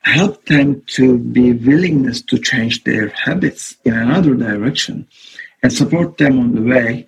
help 0.04 0.44
them 0.46 0.82
to 0.86 1.18
be 1.18 1.52
willingness 1.52 2.22
to 2.22 2.38
change 2.38 2.84
their 2.84 3.08
habits 3.08 3.76
in 3.84 3.94
another 3.94 4.34
direction 4.34 5.06
and 5.62 5.72
support 5.72 6.18
them 6.18 6.38
on 6.38 6.54
the 6.54 6.62
way 6.62 7.06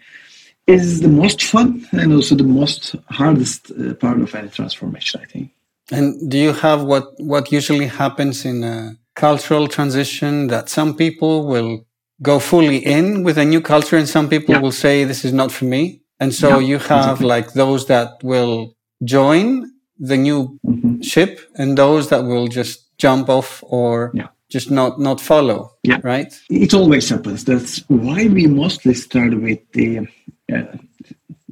is 0.66 1.00
the 1.00 1.08
most 1.08 1.44
fun 1.44 1.86
and 1.92 2.12
also 2.12 2.34
the 2.34 2.42
most 2.42 2.96
hardest 3.10 3.70
uh, 3.70 3.94
part 3.94 4.20
of 4.20 4.34
any 4.34 4.48
transformation 4.48 5.20
i 5.22 5.26
think 5.26 5.50
and 5.92 6.30
do 6.30 6.38
you 6.38 6.52
have 6.52 6.82
what 6.82 7.04
what 7.18 7.52
usually 7.52 7.86
happens 7.86 8.44
in 8.44 8.64
a 8.64 8.96
cultural 9.14 9.68
transition 9.68 10.48
that 10.48 10.68
some 10.68 10.94
people 10.94 11.46
will 11.46 11.86
go 12.22 12.38
fully 12.38 12.78
in 12.78 13.22
with 13.22 13.36
a 13.38 13.44
new 13.44 13.60
culture 13.60 13.96
and 13.96 14.08
some 14.08 14.28
people 14.28 14.54
yeah. 14.54 14.60
will 14.60 14.72
say 14.72 15.04
this 15.04 15.24
is 15.24 15.32
not 15.32 15.52
for 15.52 15.66
me 15.66 16.00
and 16.18 16.34
so 16.34 16.58
yeah, 16.58 16.66
you 16.70 16.78
have 16.78 17.04
exactly. 17.04 17.26
like 17.26 17.52
those 17.52 17.86
that 17.86 18.08
will 18.22 18.74
join 19.04 19.70
the 19.98 20.16
new 20.16 20.58
mm-hmm. 20.66 21.00
ship 21.00 21.40
and 21.56 21.76
those 21.76 22.08
that 22.08 22.24
will 22.24 22.48
just 22.48 22.85
jump 22.98 23.28
off 23.28 23.62
or 23.66 24.10
yeah. 24.14 24.28
just 24.48 24.70
not 24.70 24.98
not 24.98 25.20
follow 25.20 25.72
yeah. 25.82 26.00
right? 26.02 26.32
It 26.50 26.74
always 26.74 27.08
happens. 27.08 27.44
That's 27.44 27.78
why 27.88 28.26
we 28.26 28.46
mostly 28.46 28.94
start 28.94 29.34
with 29.40 29.60
the 29.72 30.06
uh, 30.52 30.76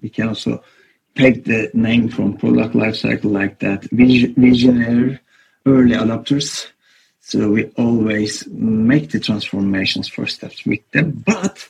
we 0.02 0.10
can 0.10 0.28
also 0.28 0.62
take 1.14 1.44
the 1.44 1.70
name 1.74 2.08
from 2.08 2.36
product 2.36 2.74
lifecycle 2.74 3.30
like 3.30 3.58
that. 3.60 3.84
Visionary 3.92 5.18
early 5.66 5.96
adopters. 5.96 6.66
So 7.20 7.50
we 7.50 7.64
always 7.78 8.46
make 8.48 9.10
the 9.10 9.20
transformations 9.20 10.08
first 10.08 10.36
steps 10.36 10.66
with 10.66 10.88
them. 10.90 11.22
But 11.24 11.66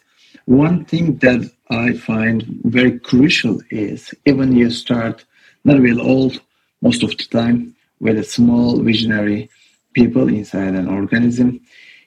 one 0.47 0.85
thing 0.85 1.17
that 1.19 1.51
I 1.71 1.93
find 1.93 2.45
very 2.65 2.99
crucial 2.99 3.61
is 3.71 4.13
even 4.27 4.57
you 4.57 4.71
start 4.71 5.25
not 5.65 5.81
real 5.81 6.01
old 6.01 6.41
most 6.83 7.03
of 7.03 7.11
the 7.11 7.25
time 7.25 7.75
with 8.01 8.19
a 8.19 8.25
small 8.25 8.81
visionary 8.81 9.49
people 9.95 10.29
inside 10.29 10.75
an 10.75 10.89
organism, 10.89 11.61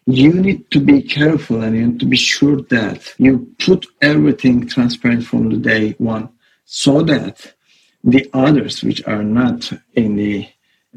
you 0.06 0.34
need 0.34 0.70
to 0.72 0.80
be 0.80 1.02
careful 1.02 1.62
and 1.62 1.76
you 1.76 1.88
need 1.88 2.00
to 2.00 2.06
be 2.06 2.16
sure 2.16 2.62
that 2.64 3.14
you 3.18 3.54
put 3.60 3.86
everything 4.02 4.68
transparent 4.68 5.26
from 5.26 5.50
the 5.50 5.58
day 5.58 5.96
one 5.98 6.30
so 6.66 7.02
that 7.02 7.54
the 8.04 8.30
others 8.34 8.84
which 8.84 9.06
are 9.06 9.24
not 9.24 9.72
in 9.94 10.16
the 10.16 10.48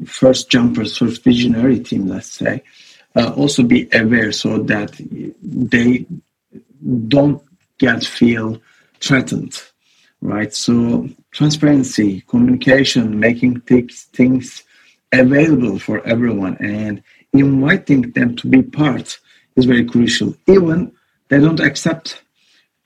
first 0.05 0.49
jumpers, 0.49 0.97
first 0.97 1.23
visionary 1.23 1.79
team, 1.79 2.07
let's 2.07 2.31
say, 2.31 2.63
uh, 3.15 3.33
also 3.35 3.63
be 3.63 3.89
aware 3.93 4.31
so 4.31 4.59
that 4.59 4.91
they 5.41 6.05
don't 7.07 7.43
get 7.77 8.03
feel 8.03 8.61
threatened, 9.01 9.61
right? 10.21 10.53
So 10.53 11.09
transparency, 11.31 12.21
communication, 12.21 13.19
making 13.19 13.61
things 13.61 14.03
things 14.13 14.63
available 15.11 15.79
for 15.79 16.05
everyone, 16.05 16.57
and 16.57 17.03
inviting 17.33 18.11
them 18.11 18.35
to 18.37 18.47
be 18.47 18.61
part 18.61 19.19
is 19.55 19.65
very 19.65 19.85
crucial. 19.85 20.35
Even 20.47 20.91
they 21.29 21.39
don't 21.39 21.59
accept. 21.59 22.21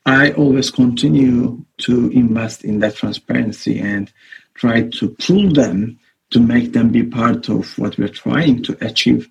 I 0.05 0.31
always 0.33 0.69
continue 0.69 1.65
to 1.79 2.09
invest 2.11 2.63
in 2.63 2.79
that 2.79 2.95
transparency 2.95 3.79
and 3.79 4.11
try 4.53 4.83
to 4.83 5.09
pull 5.09 5.51
them 5.51 5.99
to 6.31 6.39
make 6.39 6.73
them 6.73 6.89
be 6.89 7.03
part 7.03 7.49
of 7.49 7.77
what 7.77 7.97
we're 7.97 8.07
trying 8.07 8.61
to 8.63 8.77
achieve. 8.85 9.29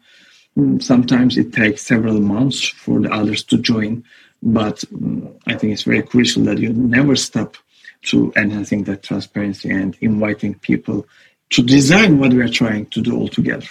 Mm, 0.56 0.82
sometimes 0.82 1.36
it 1.36 1.52
takes 1.52 1.82
several 1.82 2.20
months 2.20 2.66
for 2.68 3.00
the 3.00 3.12
others 3.12 3.42
to 3.44 3.58
join, 3.58 4.04
but 4.42 4.78
mm, 4.92 5.32
I 5.46 5.54
think 5.56 5.72
it's 5.72 5.82
very 5.82 6.02
crucial 6.02 6.44
that 6.44 6.58
you 6.58 6.72
never 6.72 7.16
stop 7.16 7.56
to 8.04 8.32
enhancing 8.36 8.84
that 8.84 9.02
transparency 9.02 9.70
and 9.70 9.96
inviting 10.00 10.54
people 10.54 11.06
to 11.50 11.62
design 11.62 12.18
what 12.18 12.32
we 12.32 12.42
are 12.42 12.48
trying 12.48 12.86
to 12.86 13.00
do 13.00 13.16
all 13.16 13.28
together. 13.28 13.66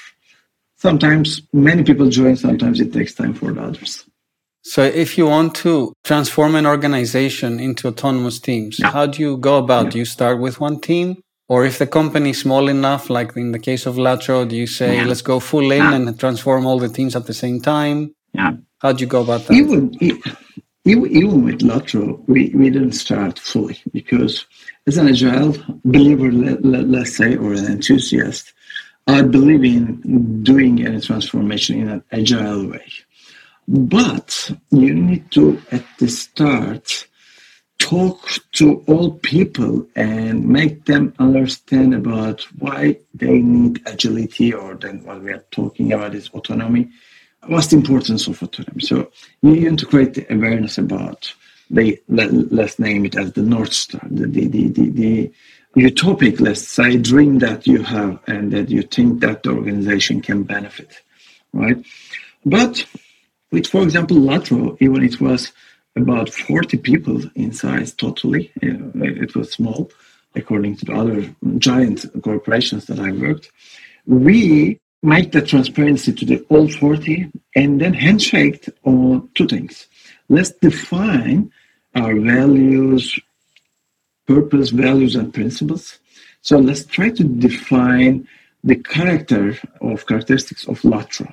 Sometimes 0.77 1.42
many 1.53 1.84
people 1.84 2.10
join, 2.10 2.36
sometimes 2.36 2.80
it 2.80 2.92
takes 2.92 3.13
time 3.13 3.34
for 3.34 3.51
the 3.51 3.62
others. 3.62 4.06
So, 4.65 4.84
if 4.84 5.18
you 5.18 5.27
want 5.27 5.56
to 5.56 5.94
transform 6.03 6.56
an 6.56 6.65
organization 6.65 7.60
into 7.60 7.88
autonomous 7.89 8.39
teams, 8.39 8.80
yeah. 8.80 8.92
how 8.92 9.06
do 9.08 9.22
you 9.22 9.38
go 9.38 9.58
about? 9.58 9.86
Yeah. 9.86 9.92
Do 9.92 9.98
you 10.00 10.06
start 10.06 10.39
with 10.39 10.60
one 10.60 10.80
team 10.80 11.22
or 11.50 11.65
if 11.65 11.77
the 11.77 11.88
company 11.88 12.30
is 12.32 12.39
small 12.39 12.68
enough, 12.70 13.10
like 13.10 13.36
in 13.36 13.51
the 13.51 13.60
case 13.60 13.86
of 13.86 13.96
Latro, 13.96 14.48
do 14.48 14.56
you 14.56 14.68
say, 14.68 14.98
yeah. 14.98 15.05
let's 15.05 15.22
go 15.22 15.40
full 15.40 15.72
in 15.72 15.81
and 15.81 16.20
transform 16.20 16.66
all 16.66 16.79
the 16.79 16.90
teams 16.90 17.16
at 17.16 17.25
the 17.25 17.33
same 17.33 17.62
time? 17.62 18.16
Yeah. 18.33 18.53
How 18.79 18.94
do 18.94 19.01
you 19.03 19.07
go 19.07 19.22
about 19.22 19.46
that? 19.48 19.53
Even, 19.53 19.92
even, 20.85 21.43
with 21.43 21.59
Latro, 21.59 22.22
we, 22.27 22.50
we 22.50 22.69
didn't 22.69 22.93
start 22.93 23.39
fully 23.39 23.79
because 23.93 24.46
as 24.85 24.98
an 24.98 25.07
agile 25.07 25.55
believer, 25.85 26.31
let, 26.31 26.63
let, 26.65 26.87
let's 26.89 27.15
say, 27.15 27.37
or 27.37 27.53
an 27.53 27.65
enthusiast, 27.65 28.53
I 29.07 29.22
believe 29.22 29.63
in 29.63 30.43
doing 30.43 30.85
any 30.85 31.00
transformation 31.00 31.81
in 31.81 31.89
an 31.89 32.03
agile 32.11 32.67
way. 32.69 32.91
But 33.67 34.51
you 34.72 34.93
need 34.93 35.31
to, 35.31 35.61
at 35.72 35.85
the 36.00 36.09
start, 36.09 37.07
talk 37.79 38.29
to 38.53 38.83
all 38.87 39.11
people 39.19 39.87
and 39.96 40.48
make 40.48 40.85
them 40.85 41.13
understand 41.19 41.93
about 41.93 42.41
why 42.59 42.98
they 43.13 43.39
need 43.39 43.81
agility 43.85 44.53
or 44.53 44.75
then 44.75 45.03
what 45.03 45.22
we 45.22 45.31
are 45.31 45.46
talking 45.51 45.93
about 45.93 46.13
is 46.13 46.29
autonomy 46.29 46.89
what's 47.48 47.68
the 47.68 47.75
importance 47.75 48.27
of 48.27 48.42
autonomy 48.42 48.82
so 48.82 49.12
you 49.42 49.70
need 49.70 49.79
to 49.79 49.86
create 49.86 50.14
the 50.14 50.34
awareness 50.34 50.77
about 50.77 51.34
the 51.70 52.00
let, 52.08 52.29
us 52.60 52.79
name 52.79 53.06
it 53.06 53.16
as 53.16 53.34
the 53.34 53.42
north 53.42 53.74
star 53.74 54.01
the, 54.10 54.27
the, 54.27 54.48
the, 54.48 54.68
the, 54.70 54.90
the 54.90 55.34
utopic 55.75 56.40
let's 56.40 56.68
say 56.68 56.98
dream 56.98 57.40
that 57.40 57.66
you 57.66 57.82
have 57.82 58.20
and 58.27 58.51
that 58.51 58.70
you 58.70 58.82
think 58.84 59.22
that 59.22 59.44
the 59.44 59.50
organization 59.50 60.22
can 60.22 60.44
benefit 60.44 61.01
right 61.53 61.84
but 62.46 62.86
with 63.51 63.68
for 63.68 63.82
example 63.82 64.18
latro 64.18 64.77
even 64.79 65.03
it 65.03 65.20
was 65.20 65.51
about 65.96 66.29
40 66.29 66.77
people 66.77 67.22
in 67.36 67.51
size 67.51 67.94
totally. 67.94 68.51
It 68.62 69.36
was 69.36 69.51
small 69.51 69.92
according 70.36 70.77
to 70.77 70.86
the 70.86 70.94
other 70.94 71.36
giant 71.60 72.06
corporations 72.24 72.86
that 72.86 73.00
I 73.00 73.12
worked. 73.12 73.51
We 74.08 74.79
make 75.03 75.33
the 75.33 75.42
transparency 75.42 76.13
to 76.13 76.25
the 76.25 76.39
all 76.50 76.68
40 76.68 77.29
and 77.55 77.79
then 77.79 77.94
handshake 77.94 78.68
on 78.85 79.29
two 79.35 79.48
things. 79.48 79.87
Let's 80.29 80.51
define 80.51 81.51
our 81.94 82.16
values, 82.16 83.20
purpose, 84.25 84.70
values, 84.70 85.16
and 85.16 85.33
principles. 85.33 86.00
So 86.42 86.57
let's 86.57 86.85
try 86.85 87.09
to 87.09 87.24
define 87.24 88.27
the 88.63 88.77
character 88.77 89.57
of 89.81 90.07
characteristics 90.07 90.66
of 90.68 90.79
Latro. 90.81 91.31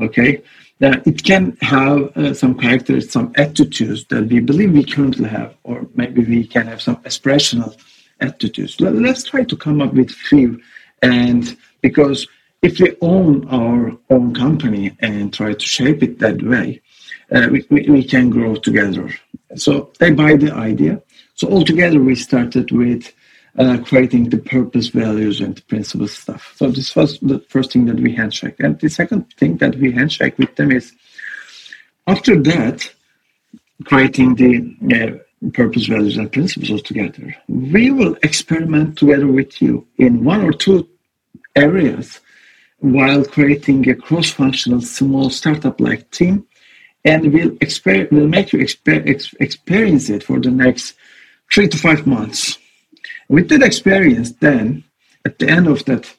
Okay, 0.00 0.42
that 0.78 1.06
it 1.06 1.22
can 1.22 1.54
have 1.60 2.16
uh, 2.16 2.32
some 2.32 2.58
characters, 2.58 3.10
some 3.10 3.30
attitudes 3.36 4.06
that 4.06 4.26
we 4.26 4.40
believe 4.40 4.72
we 4.72 4.84
currently 4.84 5.28
have, 5.28 5.54
or 5.64 5.86
maybe 5.94 6.24
we 6.24 6.46
can 6.46 6.66
have 6.66 6.80
some 6.80 6.96
aspirational 7.02 7.76
attitudes. 8.20 8.80
Let, 8.80 8.94
us 9.04 9.24
try 9.24 9.44
to 9.44 9.56
come 9.56 9.82
up 9.82 9.92
with 9.92 10.10
few, 10.10 10.62
and 11.02 11.54
because 11.82 12.26
if 12.62 12.78
we 12.78 12.96
own 13.00 13.46
our 13.48 13.96
own 14.08 14.34
company 14.34 14.96
and 15.00 15.34
try 15.34 15.52
to 15.52 15.66
shape 15.66 16.02
it 16.02 16.20
that 16.20 16.40
way, 16.42 16.80
uh, 17.32 17.48
we, 17.50 17.66
we, 17.70 17.88
we 17.90 18.04
can 18.04 18.30
grow 18.30 18.54
together. 18.54 19.10
So 19.56 19.92
they 19.98 20.10
buy 20.12 20.36
the 20.36 20.52
idea. 20.52 21.02
So 21.34 21.48
altogether, 21.48 22.00
we 22.00 22.14
started 22.14 22.70
with 22.70 23.12
uh, 23.58 23.78
creating 23.84 24.30
the 24.30 24.38
purpose, 24.38 24.88
values, 24.88 25.40
and 25.40 25.66
principle 25.66 26.08
stuff. 26.08 26.54
So 26.56 26.70
this 26.70 26.94
was 26.94 27.18
the 27.20 27.40
first 27.48 27.72
thing 27.72 27.86
that 27.86 27.96
we 27.96 28.14
handshake. 28.14 28.60
And 28.60 28.78
the 28.78 28.88
second 28.88 29.32
thing 29.34 29.56
that 29.56 29.74
we 29.76 29.92
handshake 29.92 30.38
with 30.38 30.54
them 30.56 30.70
is 30.70 30.92
after 32.06 32.40
that, 32.42 32.88
creating 33.84 34.36
the 34.36 34.76
uh, 34.94 35.50
purpose, 35.50 35.86
values, 35.86 36.16
and 36.16 36.30
principles 36.30 36.82
together. 36.82 37.34
We 37.48 37.90
will 37.90 38.16
experiment 38.22 38.98
together 38.98 39.26
with 39.26 39.60
you 39.60 39.86
in 39.98 40.22
one 40.22 40.44
or 40.44 40.52
two 40.52 40.88
areas 41.56 42.20
while 42.82 43.24
creating 43.24 43.88
a 43.88 43.94
cross-functional 43.94 44.82
small 44.82 45.30
startup-like 45.30 46.10
team 46.10 46.46
and 47.04 47.32
we'll, 47.32 47.50
exper- 47.66 48.10
we'll 48.12 48.28
make 48.28 48.52
you 48.52 48.60
exper- 48.60 49.08
ex- 49.08 49.34
experience 49.40 50.08
it 50.10 50.22
for 50.22 50.38
the 50.38 50.50
next 50.50 50.94
three 51.50 51.68
to 51.68 51.78
five 51.78 52.06
months 52.06 52.58
with 53.32 53.48
that 53.48 53.62
experience, 53.62 54.32
then 54.32 54.84
at 55.24 55.38
the 55.38 55.48
end 55.48 55.66
of 55.66 55.84
that 55.86 56.12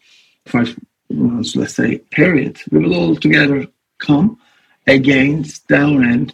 five 0.45 0.75
months, 1.09 1.55
let's 1.55 1.75
say, 1.75 1.99
period, 2.09 2.59
we 2.71 2.79
will 2.79 2.95
all 2.95 3.15
together 3.15 3.67
come 3.99 4.39
again 4.87 5.45
down 5.69 6.03
and 6.03 6.33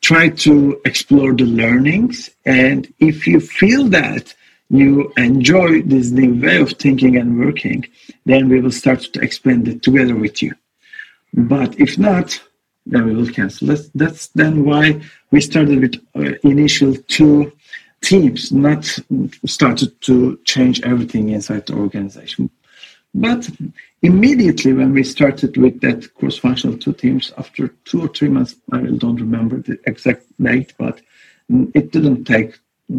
try 0.00 0.30
to 0.30 0.80
explore 0.86 1.34
the 1.34 1.44
learnings. 1.44 2.30
And 2.46 2.92
if 2.98 3.26
you 3.26 3.40
feel 3.40 3.84
that 3.90 4.34
you 4.70 5.12
enjoy 5.16 5.82
this 5.82 6.10
new 6.12 6.40
way 6.40 6.58
of 6.58 6.70
thinking 6.72 7.16
and 7.16 7.38
working, 7.38 7.84
then 8.24 8.48
we 8.48 8.60
will 8.60 8.70
start 8.70 9.00
to 9.00 9.20
expand 9.20 9.66
it 9.66 9.82
together 9.82 10.14
with 10.14 10.42
you. 10.42 10.54
But 11.34 11.78
if 11.78 11.98
not, 11.98 12.40
then 12.86 13.04
we 13.04 13.14
will 13.14 13.28
cancel. 13.28 13.66
That's, 13.66 13.88
that's 13.90 14.28
then 14.28 14.64
why 14.64 15.02
we 15.32 15.40
started 15.40 15.80
with 15.80 15.96
uh, 16.14 16.38
initial 16.48 16.94
two 17.08 17.52
teams, 18.00 18.52
not 18.52 18.84
started 19.44 20.00
to 20.02 20.38
change 20.44 20.80
everything 20.82 21.30
inside 21.30 21.66
the 21.66 21.74
organization. 21.74 22.48
But 23.12 23.50
immediately 24.02 24.72
when 24.72 24.92
we 24.92 25.02
started 25.02 25.56
with 25.56 25.80
that 25.80 26.14
cross-functional 26.14 26.78
two 26.78 26.92
teams, 26.92 27.32
after 27.36 27.68
two 27.84 28.02
or 28.02 28.08
three 28.08 28.28
months, 28.28 28.54
I 28.72 28.82
don't 28.82 29.20
remember 29.20 29.58
the 29.58 29.78
exact 29.84 30.24
date, 30.40 30.74
but 30.78 31.00
it 31.74 31.90
didn't 31.90 32.24
take 32.24 32.58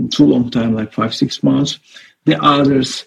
too 0.09 0.25
long 0.25 0.49
time, 0.49 0.73
like 0.73 0.93
five, 0.93 1.13
six 1.13 1.43
months. 1.43 1.79
The 2.25 2.41
others 2.43 3.05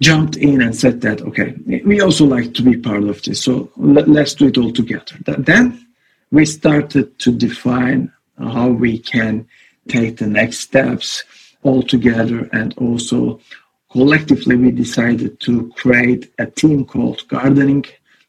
jumped 0.00 0.36
in 0.36 0.62
and 0.62 0.74
said 0.74 1.00
that 1.02 1.20
okay 1.20 1.54
we 1.84 2.00
also 2.00 2.24
like 2.24 2.54
to 2.54 2.62
be 2.62 2.76
part 2.76 3.04
of 3.04 3.22
this 3.22 3.42
so 3.42 3.70
let, 3.76 4.08
us 4.08 4.34
do 4.34 4.48
it 4.48 4.56
all 4.58 4.72
together 4.72 5.16
then 5.38 5.86
we 6.30 6.44
started 6.46 7.18
to 7.18 7.30
define 7.30 8.10
how 8.38 8.68
we 8.68 8.98
can 8.98 9.46
take 9.88 10.16
the 10.16 10.26
next 10.26 10.60
steps 10.60 11.24
all 11.62 11.82
together 11.82 12.48
and 12.52 12.72
also 12.78 13.38
collectively 13.92 14.56
we 14.56 14.70
decided 14.70 15.38
to 15.40 15.70
create 15.76 16.32
a 16.38 16.46
team 16.46 16.84
called 16.84 17.26
gardening 17.28 17.84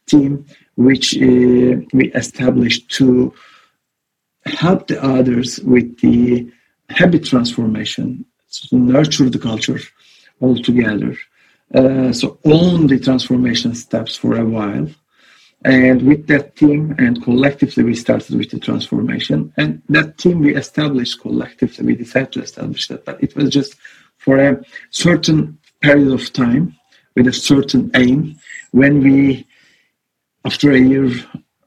team 0.08 0.46
which 0.76 1.16
uh, 1.16 1.76
we 1.94 2.12
established 2.16 2.90
to 2.90 3.34
help 4.46 4.88
the 4.88 5.02
others 5.02 5.60
with 5.62 5.98
the 6.00 6.52
habit 6.91 7.25
transformation 7.25 8.25
to 8.51 8.75
nurture 8.75 9.30
the 9.30 9.39
culture 9.39 9.80
all 10.39 10.58
together 10.62 11.15
uh, 11.73 12.12
so 12.12 12.38
own 12.45 12.88
the 12.88 12.99
transformation 12.99 13.73
steps 13.73 14.15
for 14.15 14.38
a 14.38 14.45
while. 14.45 14.88
And 15.63 16.01
with 16.01 16.27
that 16.27 16.56
team 16.56 16.95
and 16.97 17.23
collectively, 17.23 17.84
we 17.84 17.95
started 17.95 18.36
with 18.36 18.49
the 18.49 18.60
transformation. 18.60 19.54
And 19.58 19.82
that 19.89 20.17
team 20.17 20.39
we 20.39 20.56
established 20.56 21.21
collectively, 21.21 21.86
we 21.86 21.95
decided 21.95 22.34
to 22.34 22.41
establish 22.41 22.88
that, 22.88 23.06
but 23.06 23.23
it 23.23 23.36
was 23.36 23.49
just 23.49 23.75
for 24.17 24.38
a 24.38 24.62
certain 24.89 25.60
period 25.82 26.12
of 26.12 26.34
time 26.34 26.75
with 27.15 27.27
a 27.27 27.34
certain 27.34 27.91
aim. 27.95 28.39
When 28.71 29.01
we, 29.04 29.47
after 30.43 30.71
a 30.71 30.80
year 30.80 31.12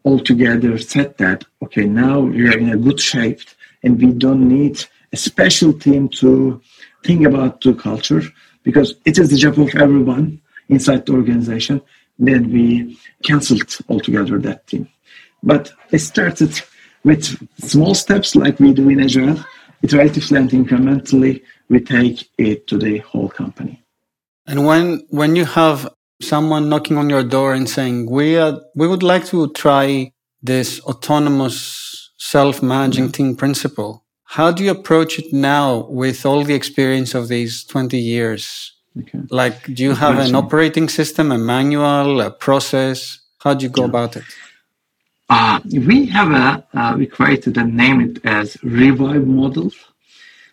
altogether, 0.05 0.77
said 0.79 1.17
that, 1.19 1.45
okay, 1.63 1.85
now 1.85 2.21
we 2.21 2.49
are 2.49 2.59
in 2.59 2.71
a 2.71 2.77
good 2.77 3.01
shape 3.01 3.41
and 3.83 4.01
we 4.01 4.13
don't 4.13 4.49
need 4.49 4.85
a 5.15 5.17
special 5.17 5.73
team 5.85 6.03
to 6.21 6.61
think 7.07 7.21
about 7.31 7.61
the 7.61 7.73
culture 7.89 8.23
because 8.67 8.89
it 9.05 9.17
is 9.21 9.31
the 9.31 9.41
job 9.45 9.59
of 9.65 9.71
everyone 9.85 10.41
inside 10.75 11.07
the 11.07 11.13
organization. 11.13 11.77
Then 12.29 12.43
we 12.55 12.99
canceled 13.29 13.71
altogether 13.89 14.37
that 14.41 14.67
team. 14.67 14.85
But 15.51 15.65
it 15.97 16.01
started 16.01 16.53
with 17.09 17.25
small 17.73 17.95
steps 17.95 18.35
like 18.43 18.59
we 18.59 18.73
do 18.73 18.89
in 18.89 19.01
Agile. 19.07 19.39
Iteratively 19.85 20.37
and 20.41 20.51
incrementally, 20.51 21.35
we 21.69 21.79
take 21.97 22.19
it 22.39 22.67
to 22.69 22.79
the 22.85 22.99
whole 23.09 23.29
company. 23.43 23.75
And 24.47 24.59
when 24.69 24.85
when 25.21 25.37
you 25.37 25.47
have 25.61 25.79
someone 26.23 26.65
knocking 26.71 26.97
on 27.03 27.11
your 27.15 27.25
door 27.37 27.53
and 27.59 27.69
saying, 27.77 27.97
"We 28.19 28.27
are, 28.45 28.55
we 28.81 28.87
would 28.91 29.03
like 29.13 29.27
to 29.33 29.39
try 29.65 30.13
this 30.43 30.81
autonomous 30.91 31.57
self-managing 32.17 33.13
team 33.17 33.37
principle," 33.37 34.04
How 34.25 34.51
do 34.51 34.65
you 34.65 34.71
approach 34.71 35.19
it 35.19 35.33
now 35.33 35.87
with 35.89 36.27
all 36.27 36.43
the 36.45 36.55
experience 36.55 37.15
of 37.15 37.29
these 37.29 37.65
20 37.65 37.99
years? 37.99 38.73
Okay. 38.99 39.21
Like, 39.31 39.65
do 39.75 39.83
you 39.83 39.95
have 39.95 40.19
an 40.19 40.35
operating 40.35 40.89
system, 40.89 41.33
a 41.33 41.39
manual, 41.39 42.21
a 42.21 42.31
process? 42.31 43.21
How 43.39 43.55
do 43.55 43.65
you 43.65 43.71
go 43.71 43.83
yeah. 43.83 43.89
about 43.89 44.17
it? 44.17 44.25
Uh, 45.29 45.61
we 45.87 46.07
have 46.07 46.31
a, 46.31 46.79
uh, 46.79 46.95
we 46.97 47.07
created 47.07 47.57
and 47.57 47.77
named 47.77 48.19
it 48.19 48.25
as 48.25 48.57
Revive 48.63 49.27
model, 49.27 49.71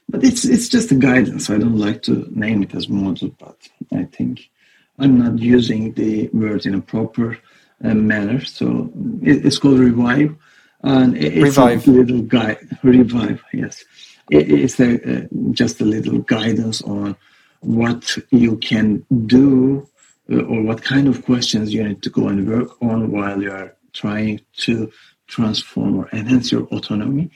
but 0.09 0.23
it's, 0.23 0.45
it's 0.45 0.69
just 0.69 0.91
a 0.91 0.95
guidance. 0.95 1.49
I 1.49 1.57
don't 1.57 1.77
like 1.77 2.01
to 2.03 2.27
name 2.31 2.63
it 2.63 2.73
as 2.73 2.89
model, 2.89 3.29
but 3.39 3.57
I 3.93 4.05
think 4.05 4.49
I'm 4.97 5.17
not 5.17 5.39
using 5.39 5.93
the 5.93 6.29
word 6.29 6.65
in 6.65 6.75
a 6.75 6.81
proper 6.81 7.37
uh, 7.83 7.93
manner. 7.93 8.43
So 8.45 8.91
it, 9.21 9.45
it's 9.45 9.59
called 9.59 9.79
Revive 9.79 10.35
and 10.83 11.17
it's 11.17 11.57
revive. 11.57 11.87
a 11.87 11.91
little 11.91 12.21
guide 12.21 12.57
revive 12.83 13.43
yes. 13.53 13.83
It's 14.29 14.79
a, 14.79 15.23
uh, 15.23 15.27
just 15.51 15.81
a 15.81 15.85
little 15.85 16.19
guidance 16.19 16.81
on 16.83 17.17
what 17.59 18.17
you 18.29 18.55
can 18.57 19.05
do 19.25 19.87
uh, 20.31 20.41
or 20.43 20.61
what 20.61 20.81
kind 20.81 21.07
of 21.07 21.25
questions 21.25 21.73
you 21.73 21.83
need 21.83 22.01
to 22.03 22.09
go 22.09 22.29
and 22.29 22.47
work 22.47 22.81
on 22.81 23.11
while 23.11 23.41
you 23.41 23.51
are 23.51 23.75
trying 23.91 24.39
to 24.57 24.89
transform 25.27 25.97
or 25.97 26.07
enhance 26.13 26.51
your 26.51 26.63
autonomy. 26.67 27.29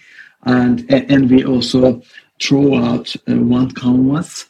And 0.43 0.89
and 0.91 1.29
we 1.29 1.43
also 1.43 2.01
throw 2.41 2.75
out 2.75 3.13
uh, 3.27 3.35
one 3.35 3.71
canvas 3.71 4.45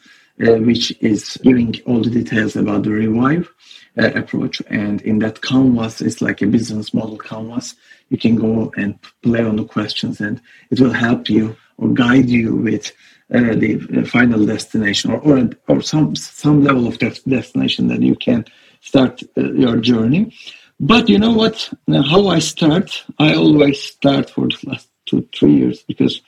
uh, 0.45 0.55
which 0.55 0.91
is 1.01 1.37
giving 1.43 1.73
all 1.85 2.01
the 2.01 2.09
details 2.09 2.55
about 2.55 2.83
the 2.83 2.91
revive 2.91 3.49
uh, 3.97 4.11
approach. 4.13 4.61
And 4.67 5.01
in 5.01 5.19
that 5.19 5.41
canvas 5.41 6.01
it's 6.01 6.21
like 6.21 6.41
a 6.41 6.47
business 6.47 6.93
model 6.93 7.17
canvas. 7.17 7.75
You 8.09 8.17
can 8.17 8.35
go 8.35 8.71
and 8.77 8.99
play 9.23 9.43
on 9.43 9.55
the 9.55 9.65
questions 9.65 10.21
and 10.21 10.41
it 10.69 10.79
will 10.79 10.93
help 10.93 11.29
you 11.29 11.55
or 11.77 11.89
guide 11.89 12.29
you 12.29 12.55
with 12.55 12.91
uh, 13.33 13.55
the 13.55 14.07
final 14.11 14.45
destination 14.45 15.11
or, 15.11 15.19
or, 15.19 15.49
or 15.67 15.81
some 15.81 16.15
some 16.15 16.63
level 16.63 16.87
of 16.87 16.99
destination 16.99 17.87
that 17.87 18.01
you 18.01 18.15
can 18.15 18.45
start 18.81 19.23
uh, 19.37 19.51
your 19.53 19.77
journey. 19.77 20.33
But 20.79 21.09
you 21.09 21.17
know 21.17 21.31
what? 21.31 21.73
Now, 21.87 22.03
how 22.03 22.27
i 22.27 22.39
start? 22.39 23.03
I 23.17 23.33
always 23.33 23.81
start 23.81 24.29
for 24.29 24.47
the 24.47 24.59
last 24.67 24.89
two 25.05 25.27
three 25.33 25.53
years 25.53 25.83
because 25.83 26.21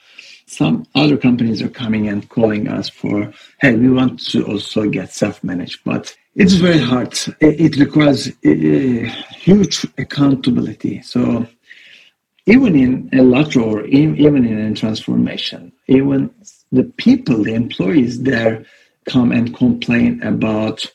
some 0.48 0.86
other 0.94 1.16
companies 1.16 1.60
are 1.62 1.68
coming 1.68 2.08
and 2.08 2.28
calling 2.28 2.68
us 2.68 2.88
for 2.88 3.32
hey 3.60 3.74
we 3.74 3.90
want 3.90 4.18
to 4.18 4.44
also 4.46 4.88
get 4.88 5.12
self-managed 5.12 5.80
but 5.84 6.16
it's 6.34 6.54
very 6.54 6.78
hard 6.78 7.12
it, 7.40 7.76
requires 7.76 8.32
a 8.44 9.04
huge 9.44 9.86
accountability 9.98 11.02
so 11.02 11.46
even 12.48 12.74
in 12.74 13.10
a 13.12 13.22
Latro 13.22 13.62
or 13.62 13.84
even 13.84 14.46
in 14.46 14.58
a 14.58 14.74
transformation, 14.74 15.70
even 15.86 16.34
the 16.72 16.84
people, 16.84 17.44
the 17.44 17.52
employees 17.52 18.22
there 18.22 18.64
come 19.04 19.32
and 19.32 19.54
complain 19.54 20.22
about 20.22 20.86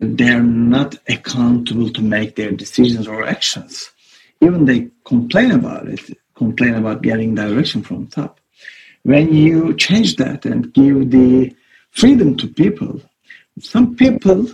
they're 0.00 0.42
not 0.42 0.96
accountable 1.08 1.90
to 1.90 2.00
make 2.00 2.36
their 2.36 2.50
decisions 2.50 3.06
or 3.06 3.24
actions. 3.24 3.90
Even 4.40 4.64
they 4.64 4.88
complain 5.04 5.50
about 5.50 5.86
it, 5.86 6.00
complain 6.34 6.74
about 6.74 7.02
getting 7.02 7.34
direction 7.34 7.82
from 7.82 8.06
top. 8.06 8.40
When 9.04 9.34
you 9.34 9.74
change 9.74 10.16
that 10.16 10.44
and 10.46 10.72
give 10.72 11.10
the 11.10 11.54
freedom 11.90 12.36
to 12.36 12.46
people, 12.46 13.00
some 13.60 13.96
people 13.96 14.46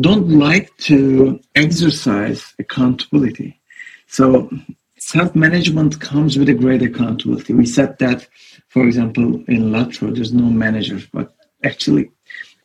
don't 0.00 0.28
like 0.28 0.76
to 0.76 1.40
exercise 1.54 2.54
accountability. 2.58 3.58
So 4.06 4.50
self-management 4.98 6.00
comes 6.00 6.38
with 6.38 6.48
a 6.48 6.54
great 6.54 6.82
accountability. 6.82 7.54
We 7.54 7.66
said 7.66 7.98
that, 7.98 8.26
for 8.68 8.86
example, 8.86 9.42
in 9.48 9.70
Latro, 9.70 10.14
there's 10.14 10.32
no 10.32 10.44
manager, 10.44 11.00
but 11.12 11.34
actually 11.64 12.10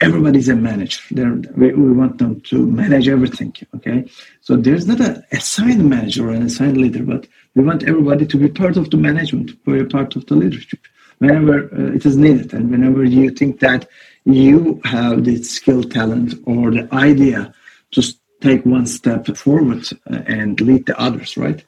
everybody's 0.02 0.50
a 0.50 0.56
manager. 0.56 1.00
We, 1.56 1.74
we, 1.74 1.92
want 1.94 2.18
them 2.18 2.42
to 2.42 2.68
manage 2.68 3.08
everything. 3.08 3.56
Okay, 3.76 4.10
so 4.42 4.58
there's 4.58 4.86
not 4.86 5.00
an 5.00 5.24
assigned 5.32 5.90
manager 5.90 6.28
or 6.28 6.34
an 6.34 6.44
assigned 6.44 6.78
leader, 6.78 7.04
but 7.04 7.28
we 7.56 7.64
want 7.64 7.84
everybody 7.84 8.26
to 8.26 8.38
be 8.38 8.50
part 8.50 8.76
of 8.76 8.90
the 8.90 8.98
management, 8.98 9.50
to 9.66 9.72
be 9.72 9.86
part 9.86 10.16
of 10.18 10.26
the 10.26 10.36
leadership 10.36 10.80
whenever 11.24 11.56
uh, 11.74 11.96
it 11.98 12.06
is 12.06 12.18
needed, 12.18 12.54
and 12.54 12.70
whenever 12.70 13.04
you 13.06 13.30
think 13.30 13.60
that 13.60 13.88
you 14.26 14.82
have 14.84 15.24
the 15.24 15.42
skill, 15.44 15.82
talent, 15.84 16.34
or 16.46 16.72
the 16.72 16.88
idea 16.92 17.54
to 17.92 18.02
take 18.42 18.66
one 18.66 18.86
step 18.86 19.26
forward 19.38 19.84
uh, 20.12 20.22
and 20.28 20.60
lead 20.60 20.86
the 20.86 21.00
others, 21.00 21.38
right? 21.38 21.64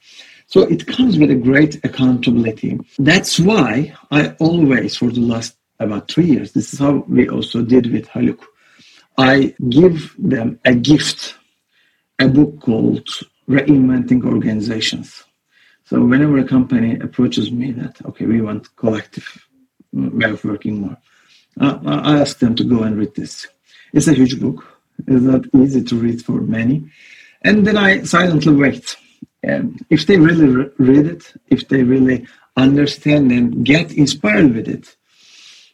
So 0.48 0.62
it 0.62 0.86
comes 0.86 1.18
with 1.18 1.32
a 1.32 1.36
great 1.50 1.74
accountability. 1.86 2.80
That's 3.00 3.39
why 3.39 3.94
I 4.12 4.36
always, 4.39 4.98
for 4.98 5.10
the 5.10 5.22
last 5.22 5.56
about 5.80 6.10
three 6.12 6.26
years, 6.26 6.52
this 6.52 6.74
is 6.74 6.80
how 6.80 7.06
we 7.08 7.30
also 7.30 7.62
did 7.62 7.91
with 7.94 8.08
Haluk. 8.10 8.41
I 9.18 9.56
give 9.70 10.13
them 10.20 10.60
a 10.65 10.76
gift, 10.76 11.36
a 12.20 12.28
book 12.28 12.60
called 12.60 13.08
Reinventing 13.50 14.26
Organizations. 14.26 15.24
So 15.86 16.04
whenever 16.04 16.38
a 16.39 16.44
company 16.44 17.00
approaches 17.00 17.52
me 17.52 17.72
that, 17.74 18.04
okay, 18.06 18.26
we 18.26 18.41
want 18.41 18.76
collective 18.76 19.44
way 19.95 20.29
of 20.29 20.43
working 20.43 20.81
more, 20.81 20.97
uh, 21.60 21.79
I 21.86 22.19
ask 22.19 22.39
them 22.39 22.55
to 22.55 22.63
go 22.63 22.84
and 22.84 22.97
read 22.97 23.15
this. 23.15 23.47
It's 23.93 24.08
a 24.08 24.13
huge 24.13 24.39
book. 24.39 24.65
It's 25.08 25.23
not 25.23 25.45
easy 25.55 25.84
to 25.84 25.95
read 25.95 26.23
for 26.23 26.41
many. 26.41 26.89
And 27.43 27.65
then 27.65 27.77
I 27.77 28.03
silently 28.03 28.55
wait 28.55 28.95
um, 29.47 29.77
if 29.89 30.05
they 30.08 30.17
really 30.17 30.47
re- 30.47 30.71
read 30.77 31.05
it, 31.05 31.34
if 31.47 31.67
they 31.67 31.84
really 31.84 32.25
understand 32.58 33.31
and 33.31 33.65
get 33.65 33.91
inspired 33.93 34.55
with 34.55 34.67
it, 34.67 34.95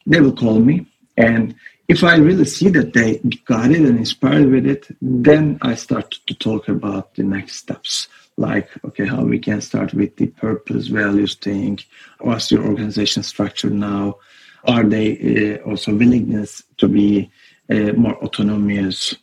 they 0.05 0.19
will 0.19 0.35
call 0.35 0.59
me. 0.59 0.87
And 1.17 1.55
if 1.87 2.03
I 2.03 2.15
really 2.15 2.45
see 2.45 2.69
that 2.69 2.93
they 2.93 3.17
got 3.45 3.71
it 3.71 3.81
and 3.81 3.97
inspired 3.97 4.49
with 4.49 4.65
it, 4.65 4.87
then 5.01 5.59
I 5.61 5.75
start 5.75 6.19
to 6.27 6.33
talk 6.35 6.67
about 6.67 7.15
the 7.15 7.23
next 7.23 7.57
steps. 7.57 8.07
Like, 8.37 8.69
okay, 8.85 9.05
how 9.05 9.23
we 9.23 9.39
can 9.39 9.61
start 9.61 9.93
with 9.93 10.15
the 10.15 10.27
purpose, 10.27 10.87
values 10.87 11.35
thing. 11.35 11.79
What's 12.19 12.51
your 12.51 12.65
organization 12.65 13.23
structure 13.23 13.69
now? 13.69 14.17
Are 14.65 14.83
they 14.83 15.59
uh, 15.59 15.69
also 15.69 15.95
willingness 15.95 16.63
to 16.77 16.87
be 16.87 17.31
uh, 17.69 17.93
more 17.93 18.15
autonomous? 18.23 19.15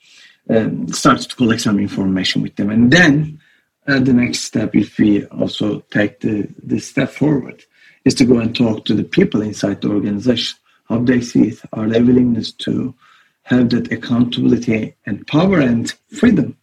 Um, 0.51 0.89
start 0.89 1.21
to 1.21 1.37
collect 1.37 1.61
some 1.61 1.79
information 1.79 2.43
with 2.43 2.57
them, 2.57 2.71
and 2.71 2.91
then 2.91 3.39
uh, 3.87 3.99
the 3.99 4.13
next 4.13 4.41
step, 4.41 4.75
if 4.75 4.99
we 4.99 5.25
also 5.27 5.81
take 5.91 6.21
the, 6.21 6.49
the 6.63 6.79
step 6.79 7.11
forward, 7.11 7.65
is 8.05 8.15
to 8.15 8.25
go 8.25 8.39
and 8.39 8.55
talk 8.55 8.85
to 8.87 8.95
the 8.95 9.05
people 9.05 9.43
inside 9.43 9.81
the 9.81 9.91
organization, 9.91 10.59
how 10.89 10.99
they 10.99 11.21
see 11.21 11.49
it, 11.49 11.61
are 11.73 11.89
they 11.89 12.01
willingness 12.01 12.53
to 12.53 12.95
have 13.49 13.71
that 13.71 13.91
accountability 13.91 14.95
and 15.07 15.27
power 15.27 15.59
and 15.59 15.95
freedom. 16.11 16.55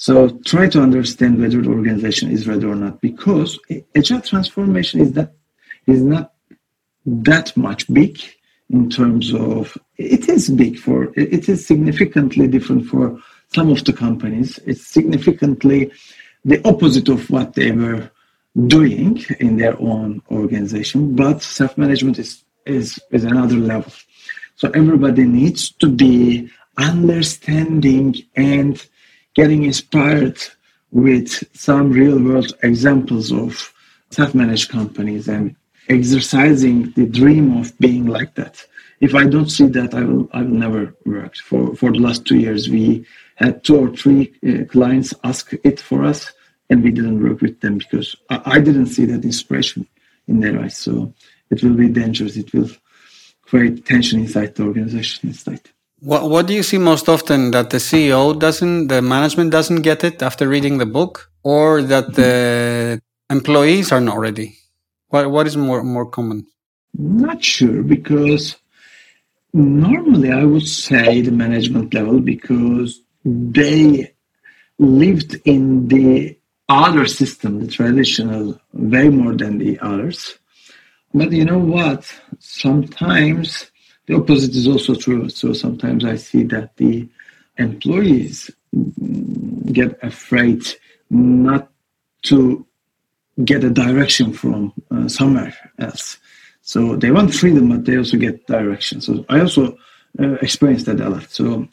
So 0.00 0.30
try 0.46 0.66
to 0.70 0.80
understand 0.80 1.38
whether 1.38 1.60
the 1.60 1.68
organization 1.68 2.30
is 2.30 2.48
ready 2.48 2.64
or 2.64 2.74
not, 2.74 3.02
because 3.02 3.58
agile 3.94 4.22
transformation 4.22 4.98
is 5.02 5.12
that 5.12 5.34
is 5.86 6.02
not 6.02 6.32
that 7.04 7.54
much 7.54 7.86
big 7.92 8.18
in 8.70 8.88
terms 8.88 9.34
of 9.34 9.76
it 9.98 10.26
is 10.26 10.48
big 10.48 10.78
for 10.78 11.12
it 11.16 11.50
is 11.50 11.66
significantly 11.66 12.48
different 12.48 12.86
for 12.86 13.20
some 13.54 13.70
of 13.70 13.84
the 13.84 13.92
companies. 13.92 14.58
It's 14.64 14.86
significantly 14.86 15.92
the 16.46 16.66
opposite 16.66 17.10
of 17.10 17.28
what 17.28 17.52
they 17.52 17.70
were 17.70 18.10
doing 18.68 19.22
in 19.38 19.58
their 19.58 19.78
own 19.78 20.22
organization, 20.30 21.14
but 21.14 21.42
self-management 21.42 22.18
is 22.18 22.42
is 22.64 22.98
is 23.10 23.24
another 23.24 23.56
level. 23.56 23.92
So 24.56 24.70
everybody 24.70 25.24
needs 25.24 25.72
to 25.72 25.88
be 25.90 26.50
understanding 26.78 28.14
and 28.34 28.82
getting 29.34 29.64
inspired 29.64 30.38
with 30.90 31.44
some 31.56 31.90
real 31.90 32.22
world 32.22 32.52
examples 32.62 33.32
of 33.32 33.72
self-managed 34.10 34.70
companies 34.70 35.28
and 35.28 35.54
exercising 35.88 36.90
the 36.92 37.06
dream 37.06 37.56
of 37.56 37.76
being 37.78 38.06
like 38.06 38.34
that. 38.34 38.64
If 39.00 39.14
I 39.14 39.24
don't 39.26 39.48
see 39.48 39.66
that, 39.68 39.94
I 39.94 40.02
will 40.02 40.28
I 40.32 40.42
will 40.42 40.58
never 40.66 40.94
work. 41.06 41.36
For 41.36 41.74
for 41.74 41.90
the 41.90 42.00
last 42.00 42.26
two 42.26 42.38
years, 42.38 42.68
we 42.68 43.06
had 43.36 43.64
two 43.64 43.76
or 43.78 43.96
three 43.96 44.32
uh, 44.46 44.64
clients 44.66 45.14
ask 45.24 45.52
it 45.64 45.80
for 45.80 46.04
us, 46.04 46.32
and 46.68 46.82
we 46.82 46.90
didn't 46.90 47.22
work 47.22 47.40
with 47.40 47.60
them 47.60 47.78
because 47.78 48.14
I, 48.28 48.42
I 48.56 48.60
didn't 48.60 48.86
see 48.86 49.06
that 49.06 49.24
inspiration 49.24 49.86
in 50.28 50.40
their 50.40 50.60
eyes. 50.60 50.76
So 50.76 51.14
it 51.50 51.62
will 51.62 51.74
be 51.74 51.88
dangerous. 51.88 52.36
It 52.36 52.52
will 52.52 52.70
create 53.42 53.86
tension 53.86 54.20
inside 54.20 54.54
the 54.54 54.64
organization 54.64 55.30
instead. 55.30 55.62
What 56.00 56.30
What 56.30 56.46
do 56.46 56.54
you 56.54 56.62
see 56.62 56.78
most 56.78 57.08
often 57.08 57.50
that 57.52 57.70
the 57.70 57.78
CEO 57.78 58.38
doesn't, 58.38 58.88
the 58.88 59.02
management 59.02 59.50
doesn't 59.52 59.82
get 59.82 60.04
it 60.04 60.22
after 60.22 60.48
reading 60.48 60.78
the 60.78 60.86
book, 60.86 61.30
or 61.44 61.82
that 61.82 62.14
the 62.14 63.00
employees 63.30 63.92
are 63.92 64.00
not 64.00 64.18
ready? 64.18 64.56
What 65.08 65.30
What 65.30 65.46
is 65.46 65.56
more 65.56 65.82
more 65.84 66.06
common? 66.06 66.46
Not 66.94 67.44
sure 67.44 67.82
because 67.82 68.56
normally 69.52 70.32
I 70.32 70.44
would 70.44 70.66
say 70.66 71.20
the 71.22 71.32
management 71.32 71.94
level 71.94 72.20
because 72.20 73.02
they 73.24 74.14
lived 74.78 75.36
in 75.44 75.88
the 75.88 76.36
other 76.68 77.06
system, 77.06 77.60
the 77.60 77.68
traditional, 77.68 78.60
way 78.72 79.08
more 79.08 79.34
than 79.36 79.58
the 79.58 79.78
others. 79.80 80.38
But 81.14 81.32
you 81.32 81.44
know 81.44 81.58
what? 81.58 82.12
Sometimes 82.38 83.69
the 84.10 84.16
opposite 84.16 84.56
is 84.56 84.66
also 84.66 84.96
true. 84.96 85.28
So 85.28 85.52
sometimes 85.52 86.04
I 86.04 86.16
see 86.16 86.42
that 86.54 86.76
the 86.78 87.08
employees 87.58 88.50
get 89.70 89.96
afraid 90.02 90.62
not 91.10 91.70
to 92.22 92.66
get 93.44 93.62
a 93.62 93.70
direction 93.70 94.32
from 94.32 94.72
uh, 94.90 95.06
somewhere 95.06 95.56
else. 95.78 96.18
So 96.62 96.96
they 96.96 97.12
want 97.12 97.32
freedom, 97.32 97.68
but 97.68 97.84
they 97.84 97.98
also 97.98 98.16
get 98.16 98.48
direction. 98.48 99.00
So 99.00 99.24
I 99.28 99.38
also 99.38 99.78
uh, 100.18 100.32
experienced 100.42 100.86
that 100.86 101.00
a 101.00 101.08
lot. 101.08 101.30
So 101.30 101.68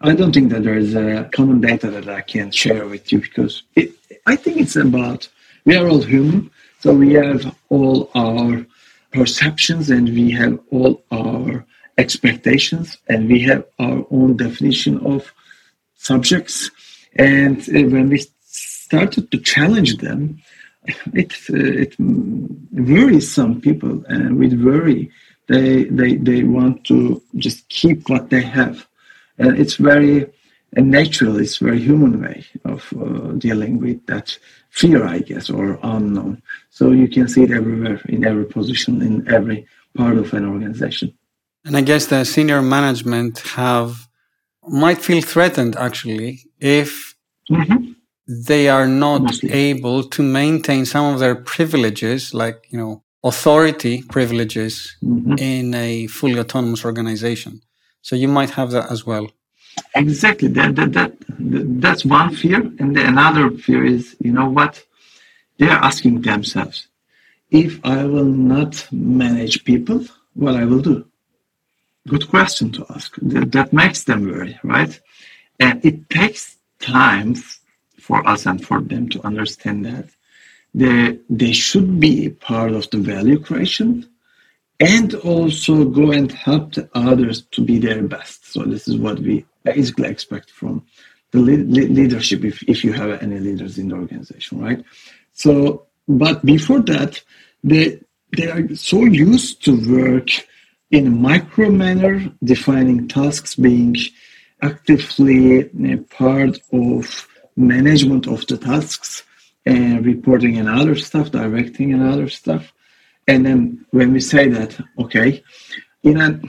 I 0.00 0.14
don't 0.14 0.32
think 0.32 0.50
that 0.50 0.64
there 0.64 0.78
is 0.78 0.94
a 0.94 1.28
common 1.34 1.60
data 1.60 1.90
that 1.90 2.08
I 2.08 2.22
can 2.22 2.50
share 2.52 2.86
with 2.86 3.12
you 3.12 3.20
because 3.20 3.64
it, 3.76 3.92
I 4.24 4.36
think 4.36 4.56
it's 4.56 4.76
about 4.76 5.28
we 5.66 5.76
are 5.76 5.86
all 5.86 6.00
human, 6.00 6.50
so 6.80 6.94
we 6.94 7.12
have 7.12 7.54
all 7.68 8.10
our 8.14 8.64
perceptions 9.12 9.90
and 9.90 10.08
we 10.08 10.30
have 10.30 10.58
all 10.70 11.04
our 11.12 11.66
expectations 11.98 12.98
and 13.08 13.28
we 13.28 13.40
have 13.40 13.64
our 13.78 14.04
own 14.10 14.36
definition 14.36 14.98
of 15.06 15.32
subjects. 15.96 16.70
And 17.16 17.60
uh, 17.68 17.88
when 17.88 18.08
we 18.08 18.26
started 18.42 19.30
to 19.30 19.38
challenge 19.38 19.98
them, 19.98 20.42
it 21.14 21.32
uh, 21.50 21.84
it 21.84 21.94
worries 21.98 23.32
some 23.32 23.60
people, 23.60 24.04
and 24.08 24.38
with 24.38 24.60
worry, 24.60 25.10
they 25.46 25.84
they 25.84 26.16
they 26.16 26.42
want 26.42 26.84
to 26.84 27.22
just 27.36 27.68
keep 27.68 28.08
what 28.08 28.30
they 28.30 28.42
have, 28.42 28.86
and 29.38 29.58
it's 29.58 29.76
very 29.76 30.26
natural. 30.72 31.38
It's 31.38 31.58
very 31.58 31.78
human 31.78 32.20
way 32.20 32.44
of 32.64 32.92
uh, 33.00 33.32
dealing 33.38 33.78
with 33.78 34.04
that 34.06 34.36
fear, 34.70 35.06
I 35.06 35.20
guess, 35.20 35.50
or 35.50 35.78
unknown. 35.82 36.42
So 36.70 36.90
you 36.90 37.08
can 37.08 37.28
see 37.28 37.44
it 37.44 37.52
everywhere, 37.52 38.00
in 38.08 38.24
every 38.24 38.46
position, 38.46 39.02
in 39.02 39.28
every 39.28 39.66
part 39.94 40.16
of 40.18 40.32
an 40.34 40.48
organization. 40.48 41.14
And 41.64 41.76
I 41.76 41.80
guess 41.80 42.06
the 42.06 42.24
senior 42.24 42.62
management 42.62 43.38
have 43.56 44.08
might 44.66 44.98
feel 44.98 45.22
threatened 45.22 45.76
actually 45.76 46.40
if 46.60 47.14
mm-hmm 47.50 47.92
they 48.26 48.68
are 48.68 48.86
not 48.86 49.42
able 49.44 50.04
to 50.04 50.22
maintain 50.22 50.86
some 50.86 51.12
of 51.12 51.20
their 51.20 51.34
privileges, 51.34 52.32
like, 52.32 52.66
you 52.70 52.78
know, 52.78 53.02
authority 53.24 54.02
privileges 54.02 54.96
mm-hmm. 55.02 55.34
in 55.38 55.74
a 55.74 56.06
fully 56.06 56.38
autonomous 56.38 56.84
organization. 56.84 57.60
So 58.00 58.16
you 58.16 58.28
might 58.28 58.50
have 58.50 58.70
that 58.72 58.90
as 58.90 59.06
well. 59.06 59.30
Exactly. 59.94 60.48
That, 60.48 60.76
that, 60.76 60.92
that, 60.92 61.12
that's 61.80 62.04
one 62.04 62.34
fear. 62.34 62.60
And 62.78 62.96
the, 62.96 63.06
another 63.06 63.50
fear 63.50 63.84
is, 63.84 64.16
you 64.20 64.32
know 64.32 64.48
what? 64.48 64.82
They're 65.58 65.70
asking 65.70 66.22
themselves, 66.22 66.88
if 67.50 67.84
I 67.84 68.04
will 68.04 68.24
not 68.24 68.88
manage 68.90 69.64
people, 69.64 70.04
what 70.34 70.54
I 70.54 70.64
will 70.64 70.80
do? 70.80 71.06
Good 72.08 72.28
question 72.28 72.72
to 72.72 72.86
ask. 72.90 73.14
That, 73.22 73.72
makes 73.72 74.04
them 74.04 74.26
worry, 74.26 74.58
right? 74.64 75.00
And 75.60 75.84
it 75.84 76.10
takes 76.10 76.56
time 76.80 77.36
for 78.00 78.26
us 78.26 78.46
and 78.46 78.64
for 78.64 78.80
them 78.80 79.08
to 79.10 79.24
understand 79.24 79.84
that 79.86 80.06
they, 80.74 81.18
they 81.30 81.52
should 81.52 82.00
be 82.00 82.30
part 82.30 82.72
of 82.72 82.90
the 82.90 82.98
value 82.98 83.38
creation 83.38 84.08
and 84.80 85.14
also 85.14 85.84
go 85.84 86.10
and 86.10 86.32
help 86.32 86.72
the 86.74 86.88
others 86.94 87.42
to 87.52 87.62
be 87.64 87.78
their 87.78 88.02
best. 88.02 88.52
So 88.52 88.64
this 88.64 88.88
is 88.88 88.96
what 88.96 89.20
we 89.20 89.44
basically 89.62 90.08
expect 90.08 90.50
from 90.50 90.84
the 91.30 91.38
leadership 91.38 92.44
if, 92.44 92.62
if 92.64 92.82
you 92.82 92.92
have 92.92 93.22
any 93.22 93.38
leaders 93.38 93.78
in 93.78 93.88
the 93.88 93.94
organization, 93.94 94.60
right? 94.60 94.84
So, 95.34 95.86
but 96.08 96.44
before 96.44 96.80
that, 96.80 97.22
they, 97.62 98.00
they 98.36 98.50
are 98.50 98.74
so 98.74 99.04
used 99.04 99.64
to 99.64 99.72
work 99.88 100.30
in 100.92 101.06
a 101.06 101.10
micro 101.10 101.70
manner, 101.70 102.30
defining 102.44 103.08
tasks, 103.08 103.54
being 103.54 103.96
actively 104.60 105.64
uh, 105.64 105.96
part 106.10 106.60
of 106.72 107.28
management 107.56 108.26
of 108.28 108.46
the 108.46 108.56
tasks 108.56 109.24
and 109.64 110.04
reporting 110.04 110.58
and 110.58 110.68
other 110.68 110.94
stuff, 110.94 111.30
directing 111.30 111.92
and 111.92 112.02
other 112.02 112.28
stuff. 112.28 112.72
And 113.26 113.44
then 113.46 113.86
when 113.90 114.12
we 114.12 114.20
say 114.20 114.48
that, 114.48 114.78
okay, 114.98 115.42
in 116.02 116.20
a 116.20 116.40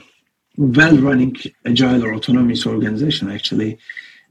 well-running 0.56 1.36
agile 1.64 2.04
or 2.04 2.14
autonomous 2.14 2.66
organization, 2.66 3.30
actually, 3.30 3.78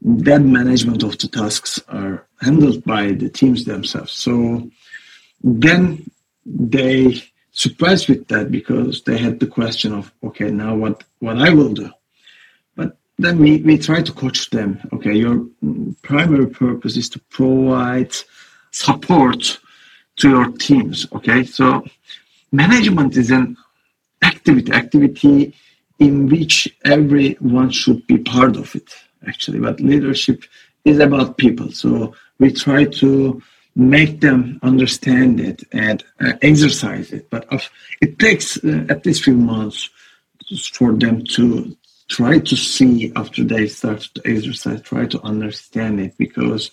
that 0.02 0.42
management 0.42 1.02
of 1.02 1.18
the 1.18 1.28
tasks 1.28 1.80
are 1.88 2.26
handled 2.40 2.84
by 2.84 3.12
the 3.12 3.28
teams 3.28 3.64
themselves. 3.64 4.12
So 4.12 4.70
then 5.42 6.08
they 6.44 7.22
surprised 7.54 8.08
with 8.08 8.26
that 8.28 8.50
because 8.50 9.02
they 9.02 9.16
had 9.16 9.40
the 9.40 9.46
question 9.46 9.92
of, 9.94 10.12
okay, 10.22 10.50
now 10.50 10.74
what 10.74 11.04
what 11.20 11.38
I 11.38 11.50
will 11.54 11.72
do 11.72 11.90
But 12.76 12.98
then 13.18 13.38
we, 13.38 13.58
we 13.62 13.78
try 13.78 14.02
to 14.02 14.12
coach 14.12 14.50
them. 14.50 14.80
Okay, 14.92 15.14
your 15.14 15.46
primary 16.02 16.48
purpose 16.48 16.96
is 16.96 17.08
to 17.10 17.20
provide 17.30 18.12
support 18.72 19.60
to 20.16 20.28
your 20.28 20.50
teams. 20.52 21.06
Okay, 21.12 21.44
so 21.44 21.84
management 22.52 23.16
is 23.16 23.30
an 23.30 23.56
activity, 24.22 24.72
activity 24.72 25.54
in 26.00 26.28
which 26.28 26.76
everyone 26.84 27.70
should 27.70 28.04
be 28.08 28.18
part 28.18 28.56
of 28.56 28.74
it, 28.74 28.90
actually. 29.28 29.60
But 29.60 29.80
leadership 29.80 30.42
is 30.84 30.98
about 30.98 31.38
people. 31.38 31.70
So 31.70 32.14
we 32.40 32.52
try 32.52 32.84
to 32.84 33.40
make 33.76 34.20
them 34.20 34.58
understand 34.62 35.40
it 35.40 35.62
and 35.72 36.04
uh, 36.20 36.32
exercise 36.42 37.12
it. 37.12 37.28
But 37.30 37.46
it 38.00 38.18
takes 38.18 38.62
uh, 38.64 38.86
at 38.88 39.04
least 39.04 39.24
few 39.24 39.36
months 39.36 39.90
for 40.72 40.92
them 40.92 41.24
to 41.24 41.76
try 42.08 42.38
to 42.38 42.56
see 42.56 43.12
after 43.16 43.42
they 43.42 43.66
start 43.66 44.02
to 44.14 44.22
exercise, 44.24 44.80
try 44.82 45.06
to 45.06 45.20
understand 45.22 46.00
it 46.00 46.16
because 46.18 46.70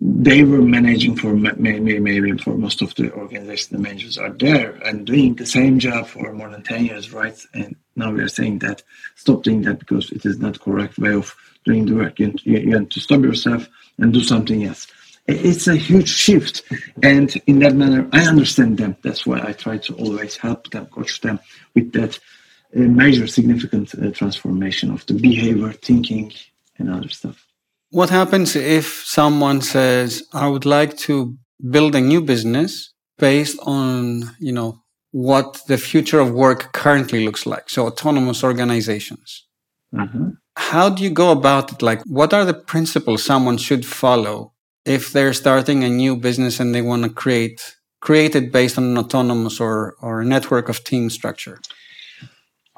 they 0.00 0.42
were 0.42 0.62
managing 0.62 1.14
for 1.14 1.34
maybe 1.34 2.00
maybe 2.00 2.32
for 2.38 2.56
most 2.56 2.80
of 2.80 2.94
the 2.94 3.12
organization 3.12 3.76
the 3.76 3.82
managers 3.82 4.16
are 4.16 4.30
there 4.30 4.70
and 4.86 5.06
doing 5.06 5.34
the 5.34 5.44
same 5.44 5.78
job 5.78 6.06
for 6.06 6.32
more 6.32 6.48
than 6.48 6.62
10 6.62 6.86
years 6.86 7.12
right? 7.12 7.38
And 7.52 7.76
now 7.96 8.10
we 8.10 8.22
are 8.22 8.28
saying 8.28 8.60
that 8.60 8.82
stop 9.16 9.42
doing 9.42 9.60
that 9.62 9.78
because 9.78 10.10
it 10.10 10.24
is 10.24 10.38
not 10.38 10.60
correct 10.60 10.98
way 10.98 11.12
of 11.12 11.34
doing 11.66 11.84
the 11.84 11.96
work. 11.96 12.18
You, 12.18 12.34
you 12.44 12.72
have 12.72 12.88
to 12.88 13.00
stop 13.00 13.20
yourself 13.20 13.68
and 13.98 14.14
do 14.14 14.22
something 14.22 14.64
else 14.64 14.86
it's 15.26 15.68
a 15.68 15.76
huge 15.76 16.08
shift 16.08 16.62
and 17.02 17.36
in 17.46 17.58
that 17.60 17.74
manner 17.74 18.08
i 18.12 18.22
understand 18.22 18.78
them 18.78 18.96
that's 19.02 19.26
why 19.26 19.40
i 19.46 19.52
try 19.52 19.78
to 19.78 19.94
always 19.94 20.36
help 20.36 20.70
them 20.70 20.86
coach 20.86 21.20
them 21.20 21.38
with 21.74 21.92
that 21.92 22.18
major 22.72 23.26
significant 23.26 23.94
uh, 23.94 24.10
transformation 24.10 24.90
of 24.90 25.04
the 25.06 25.14
behavior, 25.14 25.72
thinking, 25.72 26.32
and 26.78 26.90
other 26.90 27.08
stuff. 27.08 27.46
What 27.90 28.10
happens 28.10 28.54
if 28.54 29.04
someone 29.04 29.62
says, 29.62 30.22
I 30.32 30.46
would 30.46 30.64
like 30.64 30.96
to 30.98 31.36
build 31.70 31.94
a 31.94 32.00
new 32.00 32.20
business 32.20 32.92
based 33.18 33.58
on, 33.62 34.30
you 34.38 34.52
know, 34.52 34.82
what 35.10 35.60
the 35.66 35.76
future 35.76 36.20
of 36.20 36.30
work 36.30 36.72
currently 36.72 37.24
looks 37.24 37.46
like? 37.46 37.68
So 37.68 37.86
autonomous 37.86 38.44
organizations. 38.44 39.46
Mm-hmm. 39.92 40.30
How 40.56 40.88
do 40.88 41.02
you 41.02 41.10
go 41.10 41.32
about 41.32 41.72
it? 41.72 41.82
Like, 41.82 42.00
what 42.04 42.32
are 42.32 42.44
the 42.44 42.54
principles 42.54 43.24
someone 43.24 43.56
should 43.56 43.84
follow 43.84 44.52
if 44.84 45.12
they're 45.12 45.32
starting 45.32 45.84
a 45.84 45.88
new 45.88 46.16
business 46.16 46.60
and 46.60 46.74
they 46.74 46.82
want 46.82 47.04
to 47.04 47.10
create 47.10 47.76
create 48.00 48.34
it 48.34 48.50
based 48.50 48.78
on 48.78 48.84
an 48.84 48.98
autonomous 48.98 49.60
or, 49.60 49.94
or 50.00 50.24
network 50.24 50.68
of 50.68 50.82
team 50.84 51.10
structure? 51.10 51.60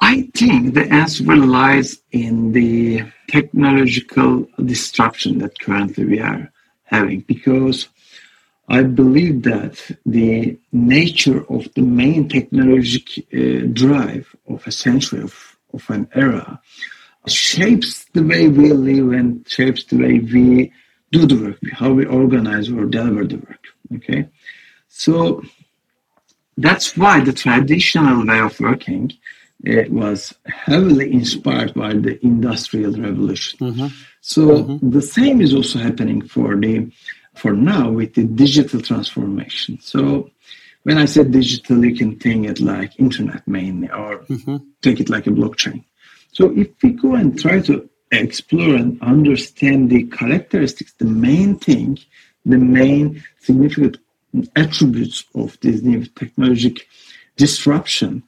I 0.01 0.29
think 0.35 0.75
the 0.75 0.93
answer 0.93 1.25
lies 1.37 2.01
in 2.11 2.53
the 2.53 3.05
technological 3.29 4.47
disruption 4.65 5.39
that 5.39 5.59
currently 5.61 6.05
we 6.05 6.19
are 6.19 6.51
having 6.85 7.21
because 7.21 7.89
I 8.69 8.83
believe 8.83 9.43
that 9.45 9.79
the 10.05 10.59
nature 10.73 11.45
of 11.49 11.73
the 11.75 11.83
main 11.83 12.29
technological 12.29 13.23
uh, 13.33 13.67
drive 13.73 14.35
of 14.49 14.67
a 14.67 14.73
century 14.73 15.23
of, 15.23 15.57
of 15.73 15.89
an 15.89 16.09
era 16.15 16.61
shapes 17.29 18.07
the 18.13 18.25
way 18.25 18.49
we 18.49 18.73
live 18.73 19.13
and 19.13 19.47
shapes 19.49 19.85
the 19.85 19.99
way 19.99 20.19
we 20.19 20.73
do 21.13 21.27
the 21.27 21.39
work, 21.45 21.59
how 21.73 21.93
we 21.93 22.05
organize 22.07 22.69
or 22.71 22.85
deliver 22.87 23.25
the 23.25 23.37
work. 23.37 23.65
Okay, 23.97 24.29
so 24.89 25.43
that's 26.57 26.97
why 26.97 27.21
the 27.21 27.33
traditional 27.33 28.27
way 28.27 28.41
of 28.41 28.59
working 28.61 29.13
uh, 29.69 29.85
was 29.89 30.35
heavily 30.47 31.13
inspired 31.13 31.73
by 31.75 31.93
the 31.93 32.19
industrial 32.25 32.93
revolution. 32.93 33.59
Mm-hmm. 33.59 33.87
So 34.21 34.43
mm-hmm. 34.47 34.91
the 34.91 35.03
same 35.03 35.41
is 35.41 35.55
also 35.55 35.79
happening 35.79 36.21
for 36.23 36.57
the 36.57 36.91
for 37.35 37.53
now 37.53 37.91
with 37.91 38.15
the 38.15 38.25
digital 38.25 38.81
transformation. 38.81 39.79
So 39.81 40.31
when 40.83 40.99
I 40.99 41.07
said 41.07 41.31
digital, 41.31 41.85
you 41.85 41.95
can 41.95 42.19
think 42.19 42.47
it 42.47 42.61
like 42.61 42.99
internet 42.99 43.47
mainly, 43.47 43.89
or 43.91 44.19
mm-hmm. 44.25 44.57
take 44.83 45.01
it 45.01 45.09
like 45.09 45.27
a 45.27 45.31
blockchain. 45.31 45.85
So 46.33 46.51
if 46.57 46.69
we 46.83 46.91
go 46.91 47.15
and 47.15 47.39
try 47.39 47.61
to 47.61 47.89
explore 48.13 48.75
and 48.75 49.01
understand 49.03 49.91
the 49.91 50.05
characteristics, 50.05 50.93
the 50.99 51.07
main 51.07 51.59
thing, 51.59 51.99
the 52.45 52.59
main 52.59 53.23
significant 53.41 53.99
attributes 54.57 55.25
of 55.35 55.59
this 55.61 55.83
new 55.83 56.05
technologic 56.05 56.87
disruption, 57.37 58.23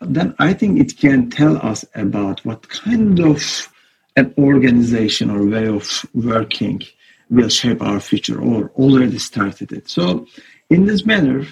then 0.00 0.34
I 0.38 0.52
think 0.52 0.78
it 0.78 0.96
can 0.96 1.30
tell 1.30 1.56
us 1.58 1.84
about 1.94 2.44
what 2.44 2.68
kind 2.68 3.18
of 3.20 3.72
an 4.16 4.34
organization 4.38 5.30
or 5.30 5.46
way 5.46 5.66
of 5.66 6.04
working 6.14 6.82
will 7.28 7.48
shape 7.48 7.80
our 7.80 8.00
future 8.00 8.40
or 8.40 8.70
already 8.70 9.18
started 9.18 9.72
it. 9.72 9.88
So, 9.88 10.26
in 10.68 10.86
this 10.86 11.06
manner, 11.06 11.46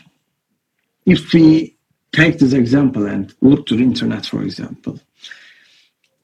if 1.06 1.32
we 1.32 1.76
take 2.12 2.38
this 2.38 2.52
example 2.52 3.06
and 3.06 3.32
look 3.40 3.66
to 3.66 3.76
the 3.76 3.82
internet, 3.82 4.26
for 4.26 4.42
example, 4.42 4.98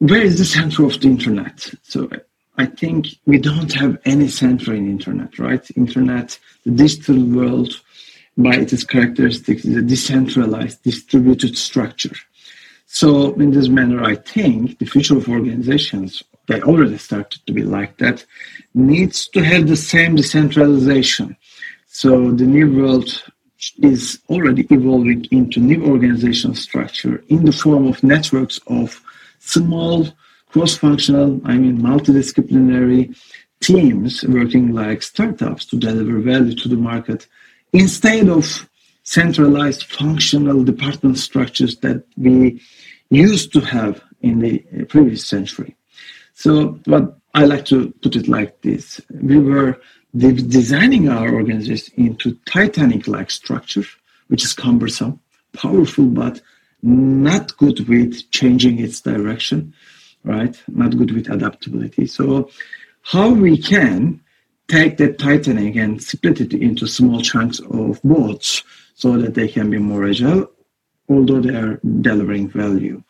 where 0.09 0.23
is 0.23 0.39
the 0.39 0.45
center 0.45 0.85
of 0.85 1.01
the 1.01 1.09
internet? 1.09 1.71
So, 1.83 2.09
I 2.57 2.67
think 2.67 3.09
we 3.27 3.39
don't 3.39 3.73
have 3.75 3.99
any 4.05 4.29
center 4.29 4.75
in 4.75 4.89
internet, 4.89 5.39
right? 5.39 5.69
Internet, 5.77 6.39
the 6.65 6.71
digital 6.71 7.23
world, 7.25 7.81
by 8.37 8.55
its 8.55 8.85
characteristics, 8.85 9.65
is 9.65 9.77
a 9.77 9.83
decentralized, 9.83 10.83
distributed 10.83 11.59
structure. 11.59 12.15
So, 12.87 13.35
in 13.35 13.51
this 13.51 13.69
manner, 13.69 14.05
I 14.05 14.15
think 14.15 14.79
the 14.79 14.87
future 14.87 15.17
of 15.17 15.29
organizations 15.29 16.23
they 16.47 16.61
already 16.63 16.99
started 16.99 17.41
to 17.47 17.53
be 17.53 17.63
like 17.63 17.97
that, 17.99 18.25
needs 18.75 19.29
to 19.29 19.43
have 19.43 19.67
the 19.67 19.77
same 19.77 20.17
decentralization. 20.17 21.37
So 21.89 22.31
the 22.33 22.45
new 22.45 22.73
world 22.81 23.23
is 23.79 24.21
already 24.29 24.67
evolving 24.71 25.27
into 25.31 25.61
new 25.61 25.87
organizational 25.87 26.57
structure 26.57 27.25
in 27.29 27.45
the 27.45 27.53
form 27.53 27.87
of 27.87 28.03
networks 28.03 28.61
of 28.67 29.01
small, 29.45 30.09
cross-functional, 30.49 31.41
I 31.45 31.57
mean 31.57 31.81
multidisciplinary 31.81 33.17
teams 33.61 34.25
working 34.25 34.73
like 34.73 35.03
startups 35.03 35.65
to 35.67 35.77
deliver 35.77 36.19
value 36.19 36.55
to 36.55 36.69
the 36.69 36.77
market 36.77 37.27
instead 37.73 38.29
of 38.29 38.69
centralized 39.03 39.85
functional 39.85 40.65
department 40.65 41.19
structures 41.19 41.77
that 41.79 42.05
we 42.17 42.61
used 43.11 43.53
to 43.53 43.61
have 43.61 44.03
in 44.23 44.39
the 44.41 44.59
previous 44.89 45.25
century. 45.27 45.77
So, 46.35 46.81
but 46.87 47.19
I 47.35 47.45
like 47.45 47.65
to 47.67 47.93
put 48.03 48.17
it 48.17 48.29
like 48.29 48.63
this: 48.63 49.01
we 49.11 49.39
were 49.39 49.81
designing 50.17 51.09
our 51.09 51.35
organization 51.35 51.93
into 51.97 52.39
Titanic-like 52.47 53.31
structure, 53.31 53.85
which 54.29 54.45
is 54.45 54.53
cumbersome, 54.53 55.21
powerful, 55.53 56.07
but 56.07 56.41
not 56.85 57.57
good 57.57 57.89
with 57.89 58.31
changing 58.31 58.79
its 58.79 59.01
direction, 59.01 59.75
right? 60.23 60.61
Not 60.69 60.97
good 60.97 61.13
with 61.13 61.31
adaptability. 61.31 62.07
So, 62.07 62.51
how 63.03 63.31
we 63.31 63.59
can 63.59 64.21
take 64.69 64.97
that 64.97 65.19
Titanic 65.19 65.77
and 65.77 66.03
split 66.03 66.41
it 66.41 66.55
into 66.55 66.87
small 66.87 67.21
chunks 67.21 67.61
of 67.61 68.01
boats 68.03 68.63
so 68.95 69.19
that 69.19 69.35
they 69.35 69.49
can 69.49 69.71
be 69.71 69.79
more 69.79 70.07
agile, 70.07 70.51
although 71.09 71.41
they 71.41 71.55
are 71.55 71.81
delivering 72.01 72.49
value 72.49 73.03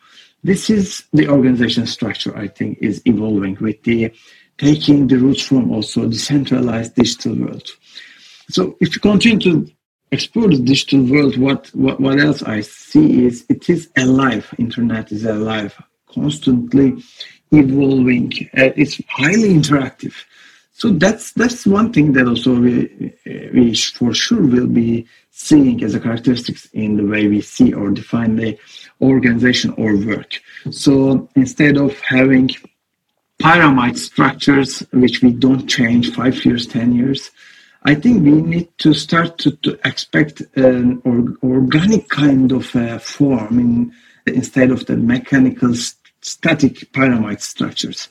this 0.44 0.68
is 0.68 1.04
the 1.12 1.26
organization 1.28 1.86
structure 1.86 2.36
i 2.36 2.46
think 2.46 2.78
is 2.80 3.02
evolving 3.06 3.56
with 3.60 3.82
the 3.82 4.12
taking 4.58 5.08
the 5.08 5.16
roots 5.16 5.42
from 5.42 5.72
also 5.72 6.06
decentralized 6.08 6.94
digital 6.94 7.34
world 7.34 7.68
so 8.50 8.76
if 8.80 8.94
you 8.94 9.00
continue 9.00 9.38
to 9.38 9.72
explore 10.14 10.48
the 10.48 10.62
digital 10.72 11.02
world. 11.02 11.36
What, 11.36 11.62
what 11.74 12.00
what 12.00 12.18
else 12.20 12.42
i 12.42 12.60
see 12.60 13.26
is 13.26 13.44
it 13.48 13.68
is 13.68 13.82
alive. 13.96 14.44
Internet 14.58 15.12
is 15.12 15.24
alive. 15.24 15.72
Constantly 16.18 16.88
evolving. 17.52 18.32
Uh, 18.56 18.72
it's 18.82 19.00
highly 19.08 19.50
interactive. 19.60 20.14
So 20.72 20.90
that's 20.90 21.32
that's 21.32 21.66
one 21.66 21.92
thing 21.92 22.12
that 22.14 22.26
also 22.26 22.52
we, 22.66 23.14
we 23.54 23.74
for 23.74 24.12
sure 24.12 24.44
will 24.54 24.66
be 24.66 25.06
seeing 25.30 25.82
as 25.84 25.94
a 25.94 26.00
characteristics 26.00 26.62
in 26.72 26.96
the 26.96 27.06
way 27.12 27.28
we 27.28 27.40
see 27.40 27.72
or 27.72 27.90
define 27.90 28.36
the 28.36 28.58
organization 29.00 29.70
or 29.76 29.96
work. 29.96 30.32
So 30.70 31.28
instead 31.36 31.76
of 31.76 31.98
having 32.00 32.50
pyramid 33.40 33.98
structures 33.98 34.80
which 34.92 35.22
we 35.22 35.30
don't 35.32 35.66
change 35.66 36.14
five 36.14 36.44
years, 36.44 36.66
ten 36.66 36.92
years, 36.94 37.30
I 37.86 37.94
think 37.94 38.24
we 38.24 38.32
need 38.32 38.76
to 38.78 38.94
start 38.94 39.38
to, 39.38 39.50
to 39.56 39.78
expect 39.84 40.40
an 40.56 41.02
or, 41.04 41.36
organic 41.42 42.08
kind 42.08 42.50
of 42.50 42.74
uh, 42.74 42.98
form 42.98 43.58
in, 43.58 43.92
instead 44.26 44.70
of 44.70 44.86
the 44.86 44.96
mechanical 44.96 45.74
st- 45.74 46.00
static 46.22 46.90
pyramid 46.92 47.42
structures. 47.42 48.08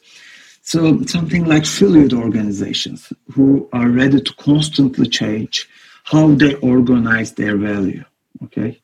So 0.61 1.03
something 1.05 1.45
like 1.45 1.65
fluid 1.65 2.13
organizations 2.13 3.11
who 3.31 3.67
are 3.73 3.89
ready 3.89 4.21
to 4.21 4.33
constantly 4.35 5.07
change 5.07 5.67
how 6.03 6.27
they 6.35 6.53
organize 6.55 7.33
their 7.33 7.57
value. 7.57 8.05
Okay. 8.43 8.79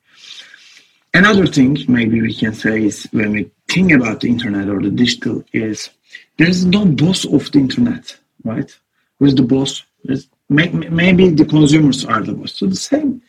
Another 1.14 1.46
thing 1.46 1.78
maybe 1.88 2.22
we 2.22 2.34
can 2.34 2.54
say 2.54 2.84
is 2.84 3.08
when 3.12 3.32
we 3.32 3.52
think 3.68 3.92
about 3.92 4.22
the 4.22 4.30
internet 4.30 4.70
or 4.70 4.82
the 4.82 4.92
digital 4.92 5.44
is 5.54 5.90
there's 6.38 6.66
no 6.66 6.86
boss 6.86 7.26
of 7.26 7.52
the 7.52 7.60
internet, 7.60 8.18
right? 8.44 8.76
Who's 9.20 9.36
the 9.36 9.44
boss? 9.44 9.84
There's, 10.04 10.28
maybe 10.50 11.30
the 11.30 11.46
consumers 11.46 12.06
are 12.06 12.22
the 12.22 12.34
boss. 12.34 12.54
So 12.58 12.66
the 12.66 12.76
same 12.76 13.22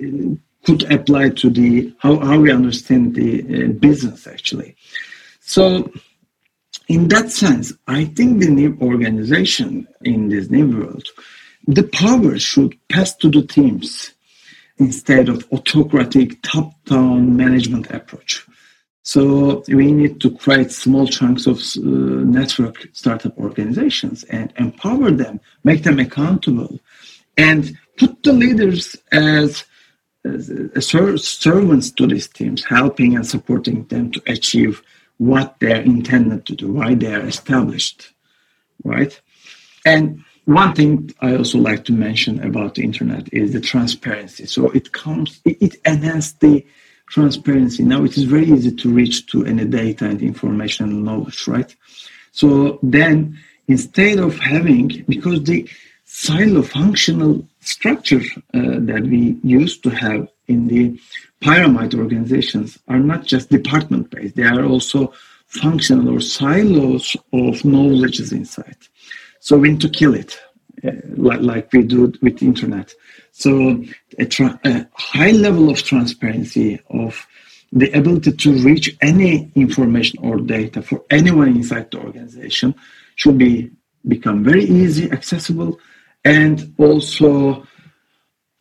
uh, 0.00 0.36
could 0.64 0.90
apply 0.90 1.30
to 1.30 1.50
the 1.50 1.94
how, 1.98 2.18
how 2.18 2.40
we 2.40 2.50
understand 2.50 3.14
the 3.14 3.40
uh, 3.42 3.68
business 3.72 4.26
actually. 4.26 4.76
So 5.40 5.92
in 6.88 7.08
that 7.08 7.30
sense, 7.30 7.72
I 7.86 8.04
think 8.04 8.40
the 8.40 8.48
new 8.48 8.76
organization 8.80 9.86
in 10.02 10.28
this 10.28 10.50
new 10.50 10.78
world, 10.78 11.06
the 11.66 11.84
power 11.84 12.38
should 12.38 12.76
pass 12.88 13.14
to 13.16 13.30
the 13.30 13.42
teams 13.42 14.12
instead 14.78 15.28
of 15.28 15.46
autocratic 15.52 16.40
top-down 16.42 17.36
management 17.36 17.90
approach. 17.90 18.46
So 19.06 19.62
we 19.68 19.92
need 19.92 20.20
to 20.22 20.32
create 20.32 20.72
small 20.72 21.06
chunks 21.06 21.46
of 21.46 21.58
uh, 21.58 21.80
network 22.38 22.88
startup 22.92 23.38
organizations 23.38 24.24
and 24.24 24.52
empower 24.56 25.12
them, 25.12 25.38
make 25.62 25.84
them 25.84 26.00
accountable, 26.00 26.80
and 27.36 27.78
put 27.98 28.20
the 28.24 28.32
leaders 28.32 28.96
as, 29.12 29.62
as, 30.24 30.50
as 30.74 30.88
servants 30.88 31.92
to 31.92 32.06
these 32.08 32.26
teams, 32.26 32.64
helping 32.64 33.14
and 33.14 33.24
supporting 33.24 33.84
them 33.84 34.10
to 34.10 34.20
achieve 34.26 34.82
what 35.18 35.54
they're 35.60 35.82
intended 35.82 36.44
to 36.46 36.56
do, 36.56 36.72
why 36.72 36.94
they 36.96 37.14
are 37.14 37.28
established, 37.28 38.12
right? 38.82 39.20
And 39.84 40.24
one 40.46 40.74
thing 40.74 41.14
I 41.20 41.36
also 41.36 41.58
like 41.58 41.84
to 41.84 41.92
mention 41.92 42.42
about 42.42 42.74
the 42.74 42.82
internet 42.82 43.32
is 43.32 43.52
the 43.52 43.60
transparency. 43.60 44.46
So 44.46 44.68
it 44.70 44.90
comes, 44.90 45.40
it, 45.44 45.58
it 45.62 45.76
enhances 45.84 46.32
the 46.32 46.66
transparency. 47.08 47.82
Now 47.82 48.04
it 48.04 48.16
is 48.16 48.24
very 48.24 48.46
easy 48.46 48.74
to 48.74 48.90
reach 48.90 49.26
to 49.26 49.44
any 49.46 49.64
data 49.64 50.06
and 50.06 50.20
information 50.22 50.86
and 50.90 51.04
knowledge, 51.04 51.46
right? 51.48 51.74
So 52.32 52.78
then 52.82 53.38
instead 53.68 54.18
of 54.18 54.38
having, 54.38 55.04
because 55.08 55.42
the 55.44 55.68
silo 56.04 56.62
functional 56.62 57.46
structure 57.60 58.22
uh, 58.54 58.78
that 58.80 59.02
we 59.02 59.38
used 59.42 59.82
to 59.84 59.90
have 59.90 60.28
in 60.48 60.68
the 60.68 61.00
pyramid 61.40 61.94
organizations 61.94 62.78
are 62.88 63.00
not 63.00 63.24
just 63.24 63.50
department 63.50 64.10
based, 64.10 64.36
they 64.36 64.44
are 64.44 64.64
also 64.64 65.12
functional 65.46 66.14
or 66.14 66.20
silos 66.20 67.16
of 67.32 67.64
knowledge 67.64 68.20
inside. 68.32 68.76
So 69.40 69.56
we 69.56 69.70
need 69.70 69.80
to 69.82 69.88
kill 69.88 70.14
it, 70.14 70.38
like, 70.82 71.40
like 71.40 71.72
we 71.72 71.82
do 71.82 72.12
with 72.22 72.38
the 72.38 72.46
internet. 72.46 72.94
So 73.32 73.82
a, 74.18 74.24
tra- 74.26 74.60
a 74.64 74.86
high 74.94 75.32
level 75.32 75.70
of 75.70 75.82
transparency 75.82 76.80
of 76.90 77.26
the 77.72 77.90
ability 77.92 78.32
to 78.32 78.52
reach 78.52 78.96
any 79.00 79.50
information 79.54 80.18
or 80.22 80.38
data 80.38 80.82
for 80.82 81.04
anyone 81.10 81.48
inside 81.48 81.90
the 81.90 81.98
organization 81.98 82.74
should 83.16 83.38
be 83.38 83.70
become 84.06 84.44
very 84.44 84.64
easy, 84.64 85.10
accessible, 85.10 85.78
and 86.24 86.72
also 86.78 87.66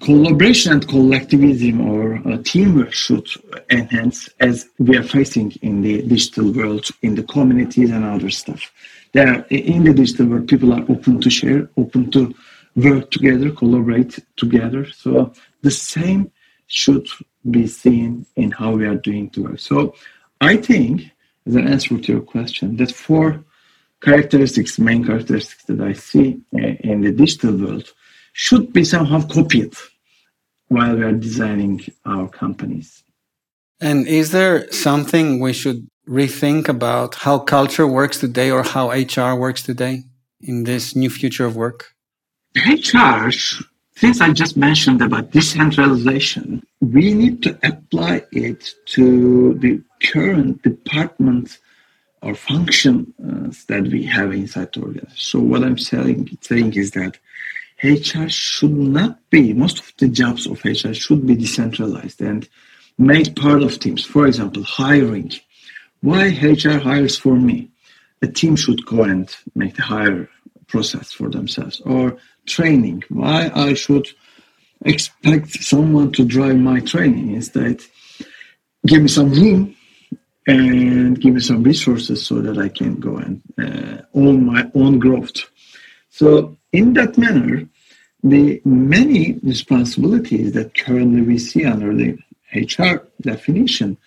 collaboration 0.02 0.74
and 0.74 0.88
collectivism 0.88 1.82
or 1.82 2.16
uh, 2.28 2.38
teamwork 2.44 2.94
should 2.94 3.28
enhance 3.70 4.30
as 4.40 4.68
we 4.80 4.98
are 4.98 5.04
facing 5.04 5.52
in 5.62 5.82
the 5.82 6.02
digital 6.02 6.52
world, 6.52 6.88
in 7.02 7.16
the 7.16 7.24
communities 7.24 7.92
and 7.92 8.04
other 8.04 8.30
stuff. 8.30 8.72
There, 9.16 9.46
in 9.50 9.86
the 9.86 9.94
digital 9.94 10.26
world, 10.26 10.50
people 10.50 10.74
are 10.74 10.84
open 10.90 11.22
to 11.22 11.30
share, 11.30 11.70
open 11.78 12.12
to 12.12 12.36
work 12.76 13.12
together, 13.12 13.50
collaborate 13.50 14.20
together. 14.36 14.86
So 14.92 15.32
the 15.62 15.72
same 15.72 16.30
should 16.68 17.08
be 17.50 17.66
seen 17.66 18.26
in 18.36 18.52
how 18.52 18.72
we 18.74 18.86
are 18.86 18.96
doing 18.96 19.32
the 19.34 19.44
work. 19.44 19.60
So 19.60 19.96
I 20.42 20.58
think, 20.58 21.10
as 21.48 21.56
an 21.56 21.66
answer 21.66 21.98
to 21.98 22.12
your 22.12 22.24
question, 22.24 22.76
that 22.76 22.92
four 22.92 23.42
characteristics, 24.02 24.78
main 24.80 25.06
characteristics 25.06 25.64
that 25.64 25.80
I 25.80 25.94
see 25.94 26.42
eh, 26.60 26.76
in 26.82 27.00
the 27.00 27.14
digital 27.14 27.56
world 27.56 27.94
should 28.34 28.74
be 28.74 28.84
somehow 28.84 29.26
copied 29.26 29.76
while 30.68 30.94
we 30.94 31.04
are 31.04 31.14
designing 31.14 31.86
our 32.06 32.28
companies. 32.28 33.02
And 33.80 34.06
is 34.08 34.32
there 34.32 34.70
something 34.74 35.40
we 35.40 35.54
should 35.54 35.88
rethink 36.08 36.68
about 36.68 37.16
how 37.16 37.40
culture 37.40 37.88
works 37.88 38.20
today 38.20 38.52
or 38.52 38.64
how 38.64 38.92
HR 38.92 39.36
works 39.36 39.64
today 39.64 40.04
in 40.42 40.64
this 40.64 40.96
new 40.96 41.10
future 41.10 41.46
of 41.46 41.56
work? 41.56 41.94
HR, 42.56 43.32
since 43.96 44.22
I 44.22 44.32
just 44.32 44.56
mentioned 44.58 45.02
about 45.02 45.32
decentralization, 45.32 46.66
we 46.82 47.14
need 47.14 47.44
to 47.44 47.58
apply 47.64 48.24
it 48.32 48.74
to 48.88 49.54
the 49.56 49.82
current 50.04 50.62
departments 50.62 51.60
or 52.22 52.34
functions 52.36 53.08
uh, 53.24 53.52
that 53.68 53.84
we 53.92 54.04
have 54.06 54.34
inside 54.34 54.74
the 54.74 54.82
organization. 54.82 55.18
So 55.18 55.40
what 55.40 55.64
I'm 55.64 55.78
saying, 55.78 56.38
saying 56.42 56.74
is 56.74 56.92
that 56.92 57.18
HR 57.84 58.30
should 58.30 58.72
not 58.72 59.20
be, 59.30 59.54
most 59.54 59.80
of 59.80 59.94
the 59.98 60.08
jobs 60.08 60.48
of 60.48 60.64
HR 60.64 60.94
should 60.94 61.28
be 61.28 61.36
decentralized 61.36 62.22
and 62.22 62.48
made 62.98 63.36
part 63.36 63.62
of 63.62 63.80
teams. 63.80 64.04
For 64.04 64.26
example, 64.28 64.64
hiring. 64.64 65.32
Why 66.02 66.28
HR 66.42 66.80
hires 66.80 67.18
for 67.18 67.36
me? 67.36 67.72
A 68.22 68.28
team 68.28 68.56
should 68.56 68.86
go 68.86 69.04
and 69.04 69.34
make 69.56 69.76
the 69.76 69.82
hire 69.82 70.30
process 70.68 71.12
for 71.12 71.30
themselves. 71.30 71.82
Or 71.82 72.18
training. 72.46 73.04
Why 73.10 73.52
I 73.54 73.74
should 73.74 74.08
expect 74.86 75.52
someone 75.64 76.12
to 76.14 76.26
drive 76.26 76.58
my 76.58 76.80
training 76.80 77.34
instead? 77.34 77.82
Give 78.86 79.02
me 79.02 79.08
some 79.08 79.32
room 79.32 79.76
and 80.48 81.20
give 81.20 81.34
me 81.34 81.40
some 81.40 81.64
resources 81.64 82.26
so 82.26 82.42
that 82.42 82.58
I 82.58 82.70
can 82.70 83.00
go 83.00 83.18
and 83.18 83.42
uh, 83.58 84.04
own 84.14 84.46
my 84.46 84.70
own 84.76 85.00
growth. 85.00 85.50
So 86.10 86.56
in 86.72 86.94
that 86.94 87.18
manner, 87.18 87.68
the 88.24 88.62
many 88.66 89.34
responsibilities 89.44 90.54
that 90.54 90.76
currently 90.76 91.22
we 91.22 91.38
see 91.38 91.66
under 91.66 91.94
the 91.94 92.18
HR 92.54 93.08
definition 93.22 93.98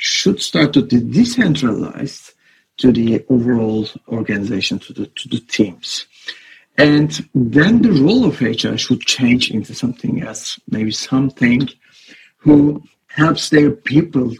should 0.00 0.40
start 0.40 0.72
to 0.72 0.82
be 0.82 1.00
decentralized 1.00 2.32
to 2.76 2.92
the 2.92 3.24
overall 3.28 3.88
organization, 4.06 4.78
to 4.78 4.92
the, 4.92 5.06
to 5.06 5.28
the 5.28 5.40
teams. 5.40 6.06
And 6.76 7.28
then 7.34 7.82
the 7.82 7.90
role 7.90 8.24
of 8.24 8.40
HR 8.40 8.76
should 8.76 9.00
change 9.00 9.50
into 9.50 9.74
something 9.74 10.22
else, 10.22 10.60
maybe 10.70 10.92
something 10.92 11.68
who 12.36 12.80
helps 13.08 13.50
their 13.50 13.72
people 13.72 14.32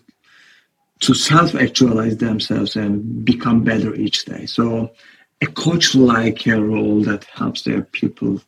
to 1.00 1.14
self-actualize 1.14 2.18
themselves 2.18 2.76
and 2.76 3.24
become 3.24 3.64
better 3.64 3.96
each 3.96 4.26
day. 4.26 4.46
So 4.46 4.92
a 5.40 5.46
coach-like 5.46 6.46
a 6.46 6.62
role 6.62 7.02
that 7.02 7.24
helps 7.24 7.62
their 7.62 7.82
people 7.82 8.40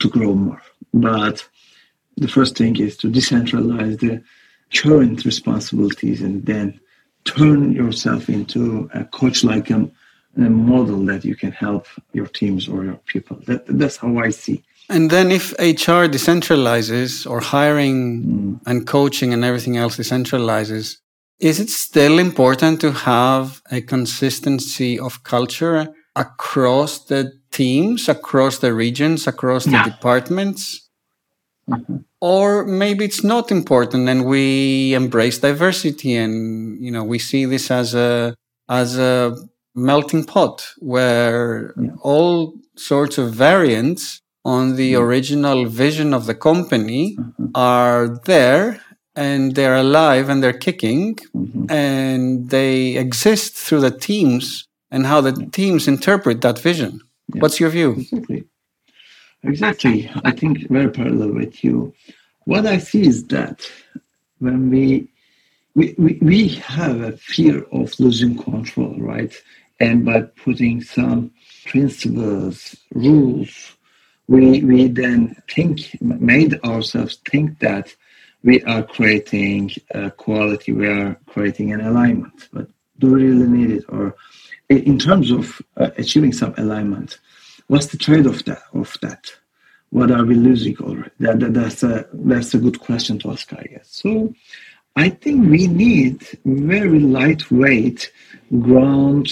to 0.00 0.10
grow 0.10 0.34
more. 0.34 0.62
But 0.92 1.48
the 2.16 2.28
first 2.28 2.56
thing 2.56 2.76
is 2.80 2.96
to 2.98 3.08
decentralize 3.08 4.00
the 4.00 4.24
current 4.74 5.24
responsibilities 5.24 6.20
and 6.22 6.44
then 6.46 6.80
turn 7.24 7.72
yourself 7.72 8.28
into 8.28 8.90
a 8.94 9.04
coach-like 9.04 9.70
um, 9.70 9.90
a 10.36 10.40
model 10.50 11.04
that 11.06 11.24
you 11.24 11.36
can 11.36 11.52
help 11.52 11.86
your 12.12 12.26
teams 12.26 12.68
or 12.68 12.84
your 12.84 13.00
people. 13.06 13.38
That, 13.46 13.64
that's 13.66 13.96
how 13.96 14.18
I 14.18 14.30
see. 14.30 14.64
And 14.90 15.10
then 15.10 15.30
if 15.30 15.52
HR 15.52 16.06
decentralizes 16.16 17.28
or 17.30 17.40
hiring 17.40 18.22
mm. 18.22 18.60
and 18.66 18.86
coaching 18.86 19.32
and 19.32 19.44
everything 19.44 19.76
else 19.76 19.96
decentralizes, 19.96 20.98
is 21.40 21.60
it 21.60 21.70
still 21.70 22.18
important 22.18 22.80
to 22.80 22.92
have 22.92 23.62
a 23.70 23.80
consistency 23.80 24.98
of 24.98 25.22
culture 25.22 25.88
across 26.16 27.04
the 27.06 27.32
teams, 27.50 28.08
across 28.08 28.58
the 28.58 28.74
regions, 28.74 29.26
across 29.26 29.64
the 29.64 29.72
yeah. 29.72 29.84
departments? 29.84 30.88
Mm-hmm. 31.68 31.96
Or 32.24 32.64
maybe 32.64 33.04
it's 33.04 33.22
not 33.22 33.50
important 33.50 34.08
and 34.08 34.24
we 34.24 34.94
embrace 34.94 35.40
diversity 35.40 36.14
and 36.14 36.82
you 36.82 36.90
know 36.90 37.04
we 37.04 37.18
see 37.18 37.44
this 37.44 37.70
as 37.70 37.94
a 37.94 38.34
as 38.66 38.96
a 38.96 39.36
melting 39.74 40.24
pot 40.24 40.66
where 40.78 41.74
yeah. 41.78 41.90
all 42.00 42.54
sorts 42.76 43.18
of 43.18 43.34
variants 43.34 44.22
on 44.42 44.76
the 44.76 44.94
original 44.94 45.66
vision 45.66 46.14
of 46.14 46.24
the 46.24 46.34
company 46.34 47.14
mm-hmm. 47.14 47.46
are 47.54 48.18
there 48.24 48.80
and 49.14 49.54
they're 49.54 49.76
alive 49.76 50.30
and 50.30 50.42
they're 50.42 50.64
kicking 50.68 51.16
mm-hmm. 51.16 51.70
and 51.70 52.48
they 52.48 52.96
exist 52.96 53.54
through 53.54 53.80
the 53.80 53.96
teams 54.08 54.66
and 54.90 55.04
how 55.04 55.20
the 55.20 55.32
teams 55.52 55.86
interpret 55.86 56.40
that 56.40 56.58
vision. 56.58 57.00
Yeah. 57.34 57.42
What's 57.42 57.60
your 57.60 57.68
view? 57.68 57.90
Exactly. 57.98 58.44
Exactly. 59.44 60.10
I 60.24 60.30
think 60.30 60.68
very 60.70 60.90
parallel 60.90 61.32
with 61.32 61.62
you. 61.62 61.94
What 62.44 62.66
I 62.66 62.78
see 62.78 63.06
is 63.06 63.26
that 63.28 63.60
when 64.38 64.70
we 64.70 65.08
we, 65.74 65.94
we, 65.98 66.18
we 66.22 66.48
have 66.48 67.00
a 67.00 67.16
fear 67.16 67.64
of 67.72 67.98
losing 67.98 68.38
control, 68.38 68.94
right? 68.98 69.34
And 69.80 70.04
by 70.04 70.22
putting 70.22 70.80
some 70.82 71.32
principles, 71.66 72.76
rules, 72.92 73.72
we, 74.28 74.62
we 74.62 74.86
then 74.86 75.34
think, 75.50 76.00
made 76.00 76.60
ourselves 76.62 77.16
think 77.28 77.58
that 77.58 77.92
we 78.44 78.62
are 78.62 78.84
creating 78.84 79.72
a 79.90 80.12
quality, 80.12 80.70
we 80.72 80.86
are 80.86 81.18
creating 81.26 81.72
an 81.72 81.80
alignment. 81.80 82.48
But 82.52 82.68
do 83.00 83.12
we 83.12 83.24
really 83.24 83.48
need 83.48 83.70
it? 83.78 83.84
Or 83.88 84.14
in 84.68 84.96
terms 84.98 85.32
of 85.32 85.60
uh, 85.76 85.90
achieving 85.98 86.32
some 86.32 86.54
alignment, 86.56 87.18
what's 87.66 87.86
the 87.86 87.98
trade 87.98 88.26
of 88.26 88.44
that? 88.44 88.62
Of 88.72 88.96
that? 89.02 89.30
What 89.90 90.10
are 90.10 90.24
we 90.24 90.34
losing 90.34 90.76
already? 90.78 91.10
That, 91.20 91.40
that, 91.40 91.54
that's, 91.54 91.82
a, 91.82 92.06
that's 92.12 92.54
a 92.54 92.58
good 92.58 92.80
question 92.80 93.18
to 93.20 93.30
ask, 93.30 93.52
I 93.52 93.62
guess. 93.62 93.88
So 93.88 94.34
I 94.96 95.10
think 95.10 95.48
we 95.48 95.66
need 95.66 96.26
very 96.44 97.00
lightweight 97.00 98.12
ground 98.60 99.30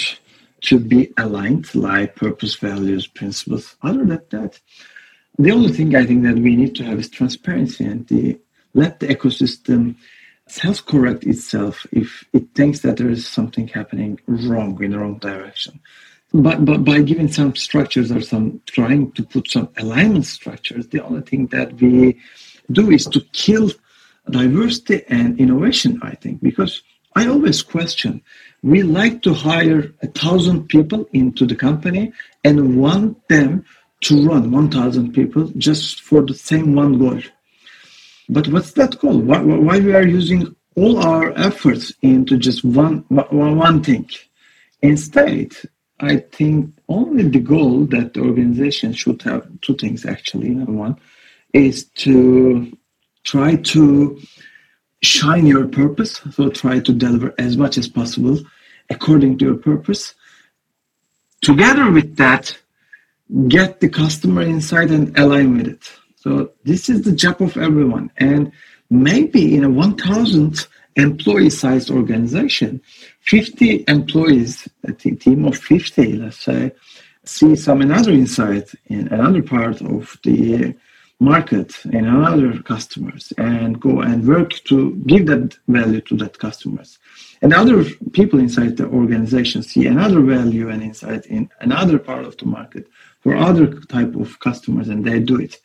to 0.62 0.78
be 0.78 1.12
aligned, 1.16 1.74
like 1.74 2.14
purpose, 2.16 2.54
values, 2.54 3.06
principles. 3.06 3.76
Other 3.82 4.04
than 4.04 4.22
that, 4.30 4.60
the 5.38 5.50
only 5.50 5.72
thing 5.72 5.96
I 5.96 6.06
think 6.06 6.22
that 6.24 6.36
we 6.36 6.56
need 6.56 6.74
to 6.76 6.84
have 6.84 6.98
is 6.98 7.08
transparency 7.08 7.84
and 7.84 8.06
the 8.06 8.38
let 8.74 9.00
the 9.00 9.08
ecosystem 9.08 9.96
self 10.46 10.84
correct 10.86 11.24
itself 11.24 11.86
if 11.92 12.24
it 12.32 12.54
thinks 12.54 12.80
that 12.80 12.96
there 12.96 13.10
is 13.10 13.26
something 13.26 13.68
happening 13.68 14.20
wrong 14.26 14.82
in 14.82 14.92
the 14.92 14.98
wrong 14.98 15.18
direction. 15.18 15.80
But, 16.34 16.64
but 16.64 16.84
by 16.84 17.02
giving 17.02 17.30
some 17.30 17.54
structures 17.56 18.10
or 18.10 18.22
some 18.22 18.62
trying 18.66 19.12
to 19.12 19.22
put 19.22 19.50
some 19.50 19.68
alignment 19.76 20.26
structures, 20.26 20.88
the 20.88 21.04
only 21.04 21.22
thing 21.22 21.46
that 21.48 21.74
we 21.74 22.18
do 22.70 22.90
is 22.90 23.04
to 23.06 23.20
kill 23.32 23.70
diversity 24.30 25.02
and 25.08 25.38
innovation, 25.38 26.00
I 26.02 26.14
think, 26.14 26.42
because 26.42 26.82
I 27.14 27.26
always 27.26 27.62
question. 27.62 28.22
We 28.62 28.82
like 28.82 29.22
to 29.22 29.34
hire 29.34 29.92
a 30.02 30.06
thousand 30.06 30.68
people 30.68 31.06
into 31.12 31.44
the 31.44 31.56
company 31.56 32.12
and 32.44 32.80
want 32.80 33.28
them 33.28 33.64
to 34.02 34.26
run 34.26 34.50
1,000 34.50 35.12
people 35.12 35.48
just 35.58 36.00
for 36.00 36.22
the 36.22 36.34
same 36.34 36.74
one 36.74 36.98
goal. 36.98 37.20
But 38.28 38.48
what's 38.48 38.72
that 38.72 38.98
goal? 38.98 39.18
Why, 39.18 39.42
why 39.42 39.80
we 39.80 39.94
are 39.94 40.06
using 40.06 40.54
all 40.76 40.98
our 40.98 41.36
efforts 41.38 41.92
into 42.02 42.38
just 42.38 42.64
one 42.64 43.04
one 43.08 43.82
thing. 43.82 44.08
Instead, 44.80 45.54
I 46.02 46.16
think 46.16 46.74
only 46.88 47.28
the 47.28 47.38
goal 47.38 47.86
that 47.86 48.14
the 48.14 48.20
organization 48.20 48.92
should 48.92 49.22
have 49.22 49.48
two 49.60 49.76
things 49.76 50.04
actually. 50.04 50.50
Number 50.50 50.72
one 50.72 50.96
is 51.54 51.84
to 52.04 52.76
try 53.22 53.54
to 53.54 54.20
shine 55.02 55.46
your 55.46 55.68
purpose. 55.68 56.20
So 56.32 56.50
try 56.50 56.80
to 56.80 56.92
deliver 56.92 57.32
as 57.38 57.56
much 57.56 57.78
as 57.78 57.86
possible 57.86 58.38
according 58.90 59.38
to 59.38 59.44
your 59.46 59.56
purpose. 59.56 60.14
Together 61.40 61.88
with 61.90 62.16
that, 62.16 62.58
get 63.46 63.78
the 63.78 63.88
customer 63.88 64.42
inside 64.42 64.90
and 64.90 65.16
align 65.16 65.56
with 65.56 65.68
it. 65.68 65.92
So 66.16 66.50
this 66.64 66.88
is 66.88 67.02
the 67.02 67.12
job 67.12 67.40
of 67.40 67.56
everyone. 67.56 68.10
And 68.16 68.50
maybe 68.90 69.54
in 69.54 69.64
a 69.64 69.70
1,000 69.70 70.66
employee 70.96 71.50
sized 71.50 71.90
organization, 71.90 72.80
50 73.22 73.84
employees, 73.88 74.68
a 74.84 74.92
team 74.92 75.44
of 75.44 75.56
50, 75.56 76.14
let's 76.14 76.38
say, 76.38 76.72
see 77.24 77.54
some 77.54 77.80
another 77.80 78.10
insight 78.10 78.70
in 78.86 79.08
another 79.08 79.42
part 79.42 79.80
of 79.80 80.18
the 80.24 80.74
market 81.22 81.84
in 81.86 82.04
another 82.04 82.60
customers 82.62 83.32
and 83.38 83.80
go 83.80 84.00
and 84.00 84.26
work 84.26 84.50
to 84.64 84.96
give 85.06 85.26
that 85.26 85.56
value 85.68 86.00
to 86.00 86.16
that 86.16 86.38
customers. 86.38 86.98
And 87.40 87.54
other 87.54 87.84
people 88.12 88.40
inside 88.40 88.76
the 88.76 88.86
organization 88.86 89.62
see 89.62 89.86
another 89.86 90.20
value 90.20 90.68
and 90.68 90.82
insight 90.82 91.26
in 91.26 91.48
another 91.60 91.98
part 91.98 92.24
of 92.24 92.36
the 92.38 92.46
market 92.46 92.88
for 93.20 93.36
other 93.36 93.68
type 93.82 94.16
of 94.16 94.40
customers 94.40 94.88
and 94.88 95.04
they 95.04 95.20
do 95.20 95.38
it. 95.40 95.58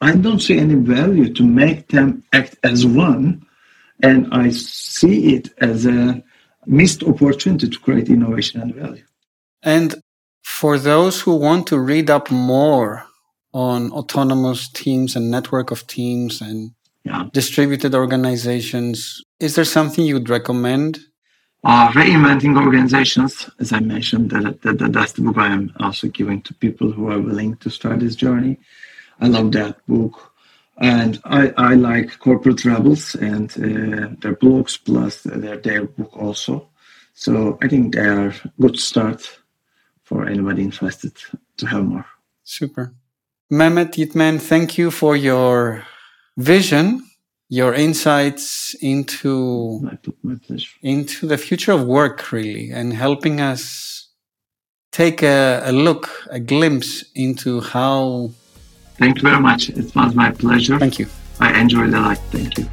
I 0.00 0.16
don't 0.16 0.40
see 0.40 0.58
any 0.58 0.74
value 0.74 1.32
to 1.34 1.44
make 1.44 1.88
them 1.88 2.24
act 2.32 2.56
as 2.64 2.84
one 2.84 3.46
and 4.02 4.28
I 4.32 4.50
see 4.50 5.36
it 5.36 5.54
as 5.58 5.86
a 5.86 6.22
missed 6.66 7.02
opportunity 7.02 7.68
to 7.68 7.78
create 7.78 8.08
innovation 8.08 8.60
and 8.60 8.74
value. 8.74 9.04
And 9.62 9.94
for 10.42 10.78
those 10.78 11.20
who 11.20 11.36
want 11.36 11.66
to 11.68 11.78
read 11.78 12.10
up 12.10 12.30
more 12.30 13.06
on 13.52 13.90
autonomous 13.92 14.68
teams 14.70 15.16
and 15.16 15.30
network 15.30 15.70
of 15.70 15.86
teams 15.86 16.40
and 16.40 16.72
yeah. 17.04 17.24
distributed 17.32 17.94
organizations, 17.94 19.22
is 19.40 19.54
there 19.54 19.64
something 19.64 20.04
you'd 20.04 20.28
recommend? 20.28 20.98
Uh, 21.64 21.88
reinventing 21.92 22.56
organizations, 22.56 23.50
as 23.58 23.72
I 23.72 23.80
mentioned, 23.80 24.30
that, 24.30 24.62
that, 24.62 24.78
that, 24.78 24.92
that's 24.92 25.12
the 25.12 25.22
book 25.22 25.36
I 25.38 25.52
am 25.52 25.72
also 25.80 26.06
giving 26.08 26.42
to 26.42 26.54
people 26.54 26.92
who 26.92 27.10
are 27.10 27.20
willing 27.20 27.56
to 27.56 27.70
start 27.70 28.00
this 28.00 28.14
journey. 28.14 28.58
I 29.20 29.28
love 29.28 29.52
that 29.52 29.84
book 29.88 30.32
and 30.78 31.20
I, 31.24 31.52
I 31.56 31.74
like 31.74 32.18
corporate 32.18 32.64
rebels 32.64 33.14
and 33.14 33.50
uh, 33.52 34.14
their 34.20 34.36
blogs 34.36 34.78
plus 34.82 35.22
their 35.22 35.56
their 35.56 35.84
book 35.86 36.16
also. 36.16 36.68
So 37.14 37.58
I 37.62 37.68
think 37.68 37.94
they 37.94 38.06
are 38.06 38.34
good 38.60 38.78
start 38.78 39.40
for 40.02 40.26
anybody 40.26 40.62
interested 40.62 41.12
to 41.56 41.66
have 41.66 41.84
more. 41.84 42.06
Super, 42.44 42.92
Mehmet 43.50 43.96
Yitmen, 43.96 44.40
thank 44.40 44.76
you 44.76 44.90
for 44.90 45.16
your 45.16 45.84
vision, 46.36 47.02
your 47.48 47.74
insights 47.74 48.74
into 48.82 49.80
my, 49.80 49.98
my 50.22 50.36
into 50.82 51.26
the 51.26 51.38
future 51.38 51.72
of 51.72 51.84
work, 51.84 52.30
really, 52.32 52.70
and 52.70 52.92
helping 52.92 53.40
us 53.40 54.08
take 54.92 55.22
a, 55.22 55.62
a 55.64 55.72
look, 55.72 56.10
a 56.30 56.38
glimpse 56.38 57.04
into 57.14 57.60
how 57.60 58.30
Thank 58.98 59.16
you 59.16 59.22
very 59.22 59.40
much. 59.40 59.68
It 59.68 59.94
was 59.94 60.14
my 60.14 60.30
pleasure. 60.30 60.78
Thank 60.78 60.98
you. 60.98 61.06
I 61.38 61.60
enjoyed 61.60 61.92
a 61.92 62.00
lot. 62.00 62.18
Thank 62.32 62.58
you. 62.58 62.66